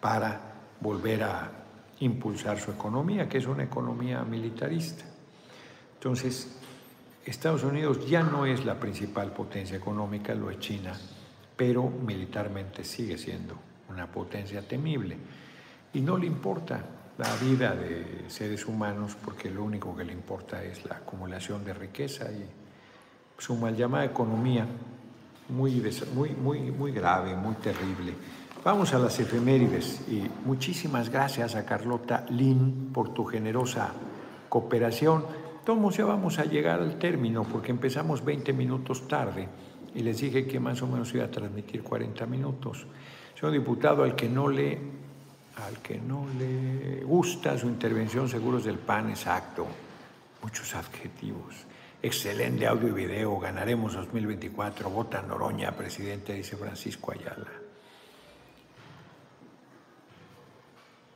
[0.00, 0.40] para
[0.80, 1.50] volver a
[2.00, 5.04] impulsar su economía, que es una economía militarista.
[5.94, 6.58] Entonces,
[7.26, 10.98] Estados Unidos ya no es la principal potencia económica, lo es China,
[11.54, 13.54] pero militarmente sigue siendo
[13.90, 15.18] una potencia temible.
[15.92, 16.82] Y no le importa
[17.22, 21.72] la vida de seres humanos porque lo único que le importa es la acumulación de
[21.72, 22.44] riqueza y
[23.38, 24.66] su mal llamada economía
[25.48, 25.82] muy,
[26.14, 28.14] muy, muy, muy grave, muy terrible.
[28.64, 33.92] Vamos a las efemérides y muchísimas gracias a Carlota Lin por tu generosa
[34.48, 35.24] cooperación.
[35.64, 39.48] Todos ya vamos a llegar al término porque empezamos 20 minutos tarde
[39.94, 42.86] y les dije que más o menos iba a transmitir 40 minutos.
[43.34, 44.78] Señor diputado, al que no le
[45.56, 49.66] al que no le gusta su intervención, seguros del PAN, exacto.
[50.42, 51.54] Muchos adjetivos.
[52.02, 57.46] Excelente audio y video, ganaremos 2024, vota Noroña, presidente, dice Francisco Ayala.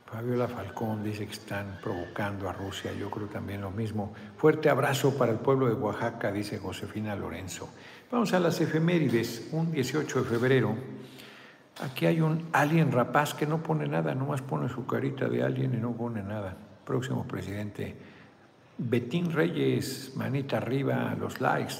[0.05, 4.13] Fabiola Falcón dice que están provocando a Rusia, yo creo también lo mismo.
[4.37, 7.69] Fuerte abrazo para el pueblo de Oaxaca, dice Josefina Lorenzo.
[8.09, 10.77] Vamos a las efemérides, un 18 de febrero
[11.79, 15.75] Aquí hay un alien rapaz que no pone nada, nomás pone su carita de alien
[15.75, 16.55] y no pone nada.
[16.83, 17.95] Próximo presidente.
[18.79, 21.75] Betín Reyes, manita arriba, los likes.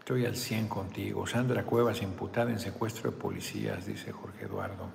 [0.00, 1.26] Estoy al 100 contigo.
[1.26, 4.90] Sandra Cuevas, imputada en secuestro de policías, dice Jorge Eduardo.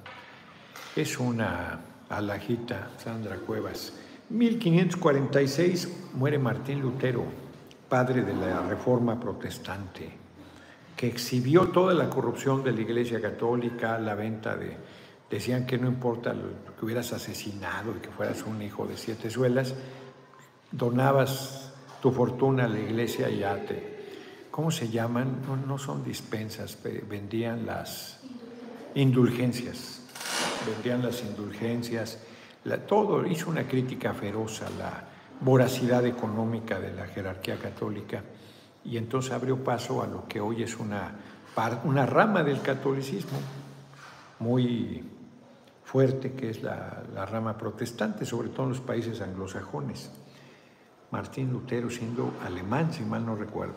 [0.95, 3.93] Es una alajita, Sandra Cuevas.
[4.29, 7.25] 1546 muere Martín Lutero,
[7.87, 10.18] padre de la Reforma Protestante
[10.99, 14.75] que exhibió toda la corrupción de la Iglesia Católica, la venta de...
[15.29, 16.35] Decían que no importa
[16.77, 19.75] que hubieras asesinado y que fueras un hijo de siete suelas,
[20.69, 21.71] donabas
[22.01, 24.47] tu fortuna a la iglesia y ya te...
[24.51, 25.37] ¿Cómo se llaman?
[25.65, 26.77] No, son dispensas,
[27.07, 28.19] vendían las
[28.93, 30.01] indulgencias.
[30.69, 32.19] Vendían las indulgencias.
[32.89, 35.03] todo hizo una crítica feroz a la
[35.39, 38.21] voracidad económica de la jerarquía católica
[38.83, 41.11] y entonces abrió paso a lo que hoy es una,
[41.83, 43.39] una rama del catolicismo
[44.39, 45.03] muy
[45.83, 50.11] fuerte, que es la, la rama protestante, sobre todo en los países anglosajones.
[51.11, 53.75] Martín Lutero siendo alemán, si mal no recuerdo.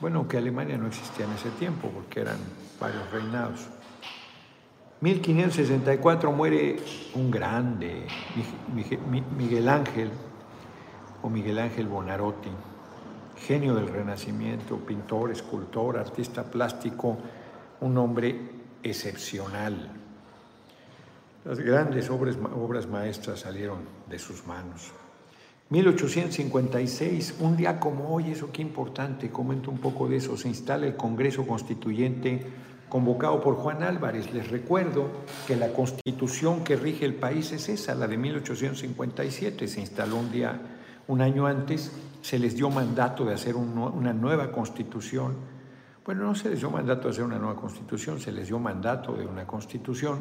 [0.00, 2.36] Bueno, que Alemania no existía en ese tiempo porque eran
[2.80, 3.66] varios reinados.
[5.00, 6.76] 1564 muere
[7.14, 8.06] un grande,
[9.36, 10.10] Miguel Ángel,
[11.22, 12.50] o Miguel Ángel Bonarotti,
[13.36, 17.18] genio del Renacimiento, pintor, escultor, artista plástico,
[17.80, 18.38] un hombre
[18.82, 19.90] excepcional.
[21.44, 23.78] Las grandes obras, maestras salieron
[24.08, 24.90] de sus manos.
[25.68, 30.86] 1856, un día como hoy, eso qué importante, comento un poco de eso, se instala
[30.86, 32.44] el Congreso Constituyente
[32.88, 34.32] convocado por Juan Álvarez.
[34.32, 35.10] Les recuerdo
[35.46, 39.66] que la constitución que rige el país es esa, la de 1857.
[39.68, 40.60] Se instaló un día,
[41.08, 41.92] un año antes,
[42.26, 45.36] se les dio mandato de hacer una nueva constitución.
[46.04, 49.12] Bueno, no se les dio mandato de hacer una nueva constitución, se les dio mandato
[49.12, 50.18] de una constitución.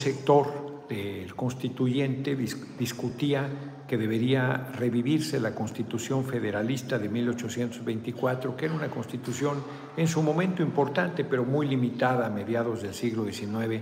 [0.00, 8.74] El sector del constituyente discutía que debería revivirse la Constitución Federalista de 1824, que era
[8.74, 9.62] una constitución
[9.96, 13.80] en su momento importante, pero muy limitada a mediados del siglo XIX,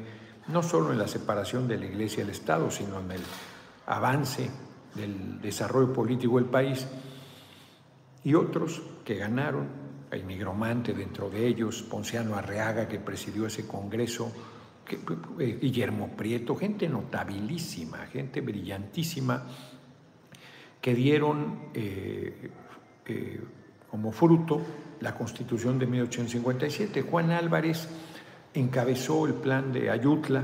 [0.49, 3.23] no solo en la separación de la Iglesia y el Estado, sino en el
[3.87, 4.51] avance
[4.95, 6.86] del desarrollo político del país.
[8.24, 14.32] Y otros que ganaron, el migromante dentro de ellos, Ponciano Arreaga, que presidió ese Congreso,
[15.39, 19.45] eh, Guillermo Prieto, gente notabilísima, gente brillantísima,
[20.80, 22.51] que dieron eh,
[23.07, 23.41] eh,
[23.91, 24.62] como fruto
[25.01, 27.03] la constitución de 1857.
[27.03, 27.89] Juan Álvarez
[28.55, 30.43] encabezó el plan de Ayutla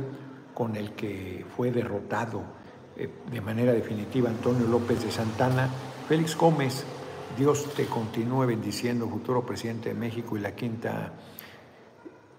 [0.52, 2.63] con el que fue derrotado
[2.96, 5.68] de manera definitiva Antonio López de Santana.
[6.08, 6.84] Félix Gómez,
[7.36, 11.12] Dios te continúe bendiciendo, futuro presidente de México y la quinta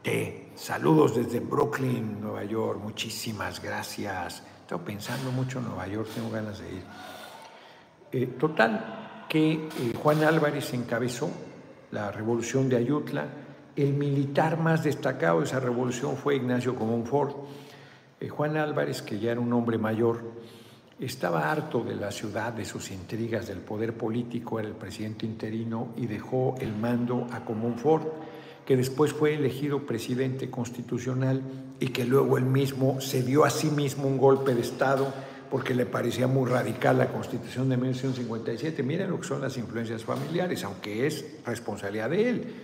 [0.01, 0.51] T.
[0.55, 2.79] Saludos desde Brooklyn, Nueva York.
[2.81, 4.41] Muchísimas gracias.
[4.41, 6.83] He estado pensando mucho en Nueva York, tengo ganas de ir.
[8.11, 11.29] Eh, total, que eh, Juan Álvarez encabezó
[11.91, 13.27] la revolución de Ayutla.
[13.75, 17.35] El militar más destacado de esa revolución fue Ignacio Comonfort.
[18.19, 20.21] Eh, Juan Álvarez, que ya era un hombre mayor,
[20.99, 25.89] estaba harto de la ciudad, de sus intrigas, del poder político, era el presidente interino
[25.97, 28.07] y dejó el mando a Comonfort,
[28.65, 31.41] que después fue elegido presidente constitucional
[31.79, 35.13] y que luego él mismo se dio a sí mismo un golpe de Estado
[35.51, 38.81] porque le parecía muy radical la constitución de 1957.
[38.81, 42.55] Miren lo que son las influencias familiares, aunque es responsabilidad de él.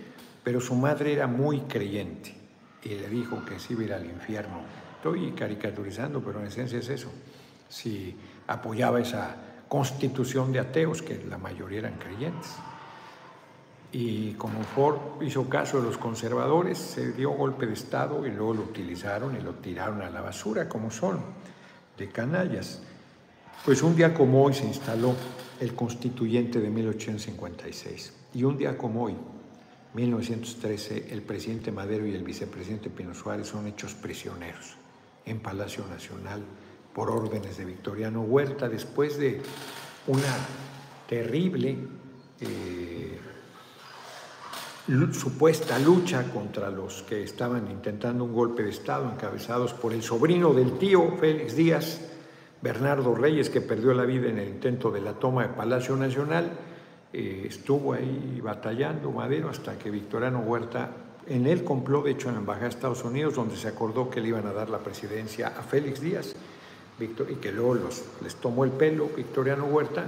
[0.42, 2.34] Pero su madre era muy creyente
[2.82, 4.62] y le dijo que sí iba a ir al infierno.
[5.02, 7.08] Estoy caricaturizando, pero en esencia es eso.
[7.68, 9.34] Si apoyaba esa
[9.66, 12.52] constitución de ateos, que la mayoría eran creyentes.
[13.90, 18.54] Y como Ford hizo caso de los conservadores, se dio golpe de Estado y luego
[18.54, 21.18] lo utilizaron y lo tiraron a la basura, como son
[21.98, 22.80] de canallas.
[23.64, 25.16] Pues un día como hoy se instaló
[25.58, 29.16] el constituyente de 1856 y un día como hoy,
[29.94, 34.76] 1913, el presidente Madero y el vicepresidente Pino Suárez son hechos prisioneros
[35.24, 36.42] en Palacio Nacional
[36.94, 39.40] por órdenes de Victoriano Huerta después de
[40.06, 40.36] una
[41.08, 41.76] terrible
[42.40, 43.18] eh,
[45.12, 50.52] supuesta lucha contra los que estaban intentando un golpe de Estado, encabezados por el sobrino
[50.52, 52.00] del tío Félix Díaz,
[52.60, 56.50] Bernardo Reyes, que perdió la vida en el intento de la toma de Palacio Nacional.
[57.12, 60.90] Eh, estuvo ahí batallando Madero hasta que Victoriano Huerta,
[61.26, 64.28] en él complot, hecho en la Embajada de Estados Unidos, donde se acordó que le
[64.28, 66.34] iban a dar la presidencia a Félix Díaz,
[67.00, 70.06] y que luego los, les tomó el pelo Victoriano Huerta,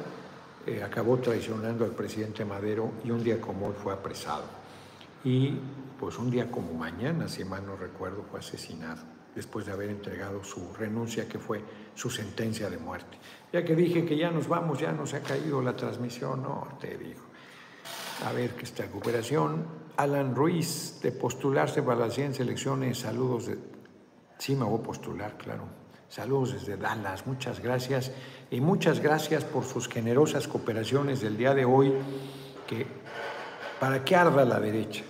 [0.66, 4.64] eh, acabó traicionando al presidente Madero y un día como hoy fue apresado
[5.24, 5.58] y
[5.98, 9.02] pues un día como mañana, si mal no recuerdo, fue asesinado
[9.34, 11.60] después de haber entregado su renuncia, que fue
[11.94, 13.18] su sentencia de muerte.
[13.52, 16.96] Ya que dije que ya nos vamos, ya nos ha caído la transmisión, no, te
[16.96, 17.20] digo.
[18.22, 19.66] A ver qué está recuperación.
[19.96, 23.58] Alan Ruiz, de postularse para las 100 elecciones, saludos de...
[24.38, 25.64] Sí, me voy a postular, claro.
[26.08, 28.12] Saludos desde Dallas, muchas gracias.
[28.50, 31.92] Y muchas gracias por sus generosas cooperaciones del día de hoy,
[32.66, 32.86] que
[33.80, 35.04] para que arda la derecha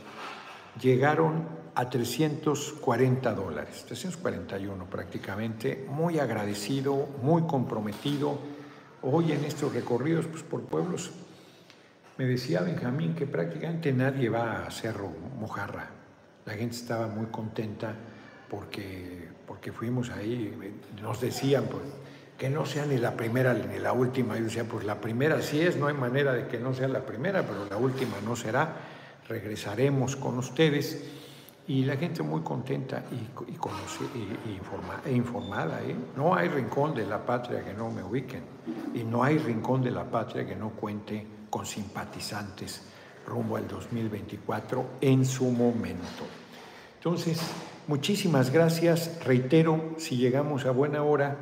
[0.81, 8.39] llegaron a 340 dólares, 341 prácticamente, muy agradecido, muy comprometido.
[9.03, 11.11] Hoy en estos recorridos pues, por pueblos,
[12.17, 15.91] me decía Benjamín que prácticamente nadie va a Cerro Mojarra.
[16.47, 17.95] La gente estaba muy contenta
[18.49, 20.57] porque, porque fuimos ahí,
[21.03, 21.83] nos decían, pues,
[22.39, 24.37] que no sea ni la primera ni la última.
[24.37, 27.05] Yo decía, pues la primera sí es, no hay manera de que no sea la
[27.05, 28.77] primera, pero la última no será.
[29.29, 31.03] Regresaremos con ustedes
[31.67, 33.57] y la gente muy contenta y, y,
[35.07, 35.83] e informada.
[35.83, 35.97] ¿eh?
[36.17, 38.43] No hay rincón de la patria que no me ubiquen
[38.93, 42.83] y no hay rincón de la patria que no cuente con simpatizantes
[43.25, 46.25] rumbo al 2024 en su momento.
[46.97, 47.41] Entonces,
[47.87, 49.21] muchísimas gracias.
[49.25, 51.37] Reitero, si llegamos a buena hora,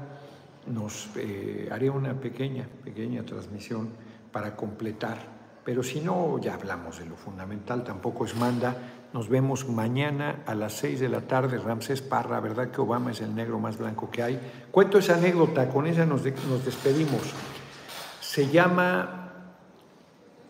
[0.66, 3.88] nos eh, haré una pequeña, pequeña transmisión
[4.30, 5.16] para completar.
[5.64, 8.76] Pero si no, ya hablamos de lo fundamental, tampoco es manda.
[9.14, 13.22] Nos vemos mañana a las 6 de la tarde, Ramsés Parra, ¿verdad que Obama es
[13.22, 14.38] el negro más blanco que hay?
[14.70, 17.32] Cuento esa anécdota, con esa nos, nos despedimos.
[18.20, 19.22] Se llama,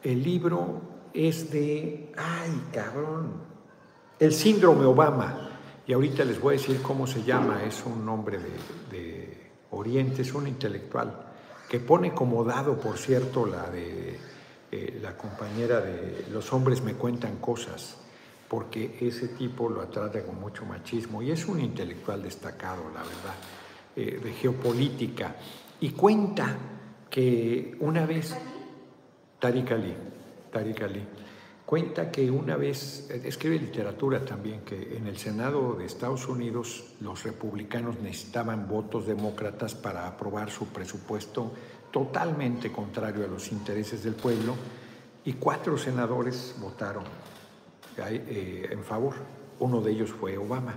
[0.02, 0.80] el libro
[1.12, 3.32] es de, ay cabrón,
[4.18, 5.48] el síndrome Obama.
[5.86, 9.42] Y ahorita les voy a decir cómo se llama, es un nombre de,
[9.74, 11.32] Oriente, es un intelectual,
[11.68, 14.18] que pone como dado, por cierto, la de
[14.70, 17.96] eh, la compañera de Los hombres me cuentan cosas
[18.52, 23.34] porque ese tipo lo trata con mucho machismo y es un intelectual destacado, la verdad,
[23.96, 25.36] eh, de geopolítica.
[25.80, 26.54] Y cuenta
[27.08, 28.36] que una vez,
[29.42, 29.92] Tariq Ali,
[30.52, 31.02] Tariq Ali,
[31.66, 37.24] cuenta que una vez, escribe literatura también, que en el Senado de Estados Unidos los
[37.24, 41.50] republicanos necesitaban votos demócratas para aprobar su presupuesto
[41.90, 44.54] totalmente contrario a los intereses del pueblo
[45.24, 47.02] y cuatro senadores votaron
[47.98, 49.14] eh, en favor.
[49.58, 50.76] Uno de ellos fue Obama.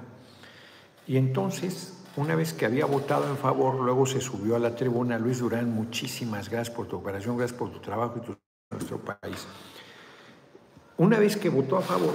[1.06, 5.20] Y entonces, una vez que había votado en favor, luego se subió a la tribuna
[5.20, 8.45] Luis Durán, muchísimas gracias por tu operación, gracias por tu trabajo y tu,
[8.76, 9.48] nuestro país.
[10.98, 12.14] Una vez que votó a favor,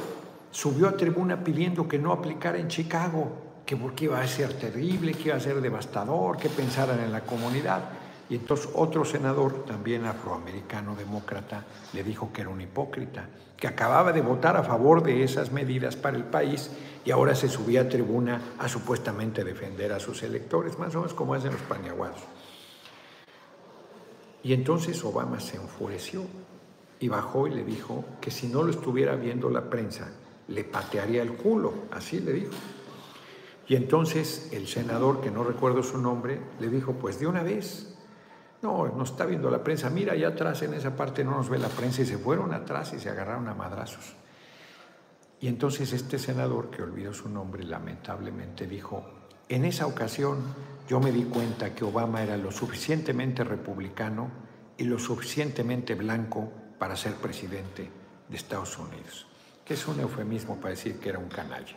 [0.50, 3.30] subió a tribuna pidiendo que no aplicara en Chicago,
[3.66, 7.22] que porque iba a ser terrible, que iba a ser devastador, que pensaran en la
[7.22, 7.82] comunidad.
[8.28, 14.12] Y entonces otro senador, también afroamericano demócrata, le dijo que era un hipócrita, que acababa
[14.12, 16.70] de votar a favor de esas medidas para el país
[17.04, 21.14] y ahora se subía a tribuna a supuestamente defender a sus electores, más o menos
[21.14, 22.20] como hacen los paniaguados.
[24.42, 26.24] Y entonces Obama se enfureció
[26.98, 30.10] y bajó y le dijo que si no lo estuviera viendo la prensa,
[30.48, 32.52] le patearía el culo, así le dijo.
[33.68, 37.94] Y entonces el senador, que no recuerdo su nombre, le dijo, pues de una vez,
[38.62, 39.88] no, no está viendo la prensa.
[39.90, 42.02] Mira, allá atrás en esa parte no nos ve la prensa.
[42.02, 44.16] Y se fueron atrás y se agarraron a madrazos.
[45.40, 49.06] Y entonces este senador, que olvidó su nombre lamentablemente, dijo,
[49.48, 50.38] en esa ocasión
[50.90, 54.28] yo me di cuenta que Obama era lo suficientemente republicano
[54.76, 57.88] y lo suficientemente blanco para ser presidente
[58.28, 59.24] de Estados Unidos,
[59.64, 61.76] que es un eufemismo para decir que era un canalla.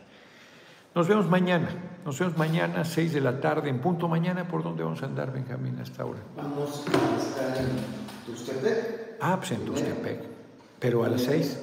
[0.96, 1.70] Nos vemos mañana,
[2.04, 5.32] nos vemos mañana, 6 de la tarde, en punto mañana, ¿por dónde vamos a andar,
[5.32, 6.20] Benjamín, hasta ahora?
[6.36, 7.70] Vamos a estar en
[8.26, 9.18] Tuxtepec.
[9.22, 10.24] Ah, pues en Tuxtepec,
[10.80, 11.60] pero a las 6.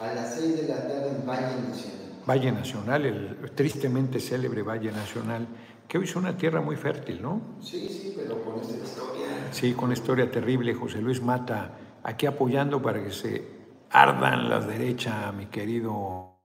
[0.00, 2.00] A las 6 de la tarde en Valle Nacional.
[2.28, 5.46] Valle Nacional, el tristemente célebre Valle Nacional,
[5.90, 7.40] que hoy es una tierra muy fértil, ¿no?
[7.60, 9.48] Sí, sí, pero con esta historia.
[9.50, 10.72] Sí, con historia terrible.
[10.72, 11.72] José Luis Mata
[12.04, 13.44] aquí apoyando para que se
[13.90, 16.36] ardan las derechas, mi querido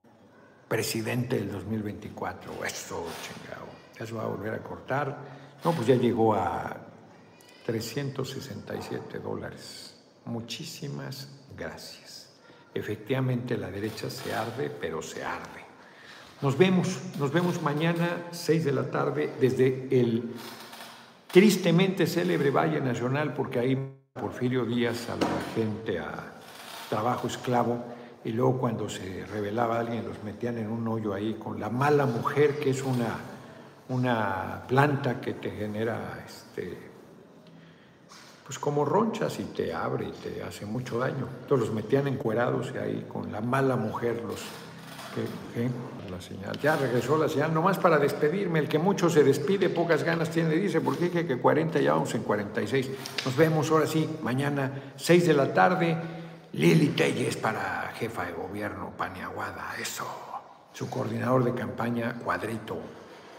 [0.66, 2.64] presidente del 2024.
[2.64, 3.66] Eso, chingado.
[3.96, 5.16] Ya se va a volver a cortar.
[5.64, 6.78] No, pues ya llegó a
[7.66, 9.96] 367 dólares.
[10.24, 12.34] Muchísimas gracias.
[12.74, 15.65] Efectivamente la derecha se arde, pero se arde.
[16.42, 20.34] Nos vemos, nos vemos mañana, 6 de la tarde, desde el
[21.32, 26.34] tristemente célebre Valle Nacional, porque ahí Porfirio Díaz a la gente a
[26.90, 27.84] trabajo esclavo
[28.24, 32.06] y luego cuando se revelaba alguien los metían en un hoyo ahí con la mala
[32.06, 33.16] mujer, que es una,
[33.88, 36.76] una planta que te genera este,
[38.44, 41.28] pues como ronchas y te abre y te hace mucho daño.
[41.42, 44.42] Entonces los metían encuerados y ahí con la mala mujer los...
[45.54, 45.70] ¿qué,
[46.10, 46.58] La señal.
[46.60, 48.58] Ya regresó la señal, nomás para despedirme.
[48.60, 52.14] El que mucho se despide, pocas ganas tiene, dice, porque dije que 40 ya vamos
[52.14, 52.90] en 46.
[53.24, 55.96] Nos vemos ahora sí, mañana 6 de la tarde.
[56.52, 60.06] Lili Telles para jefa de gobierno, Paniaguada, eso.
[60.72, 62.78] Su coordinador de campaña, Cuadrito,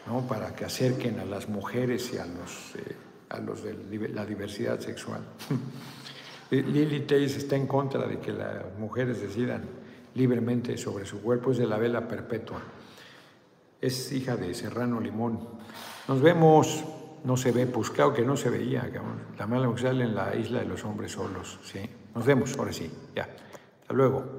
[0.07, 0.27] ¿no?
[0.27, 2.95] para que acerquen a las mujeres y a los, eh,
[3.29, 5.21] a los de la diversidad sexual.
[6.51, 9.76] Lili Telles está en contra de que las mujeres decidan
[10.17, 12.61] libremente sobre su cuerpo, es de la vela perpetua.
[13.79, 15.47] Es hija de Serrano Limón.
[16.07, 16.83] Nos vemos,
[17.23, 18.89] no se ve, pues claro que no se veía,
[19.37, 21.79] la mala sale en la isla de los hombres solos, ¿sí?
[22.15, 23.29] Nos vemos, ahora sí, ya.
[23.81, 24.36] Hasta luego.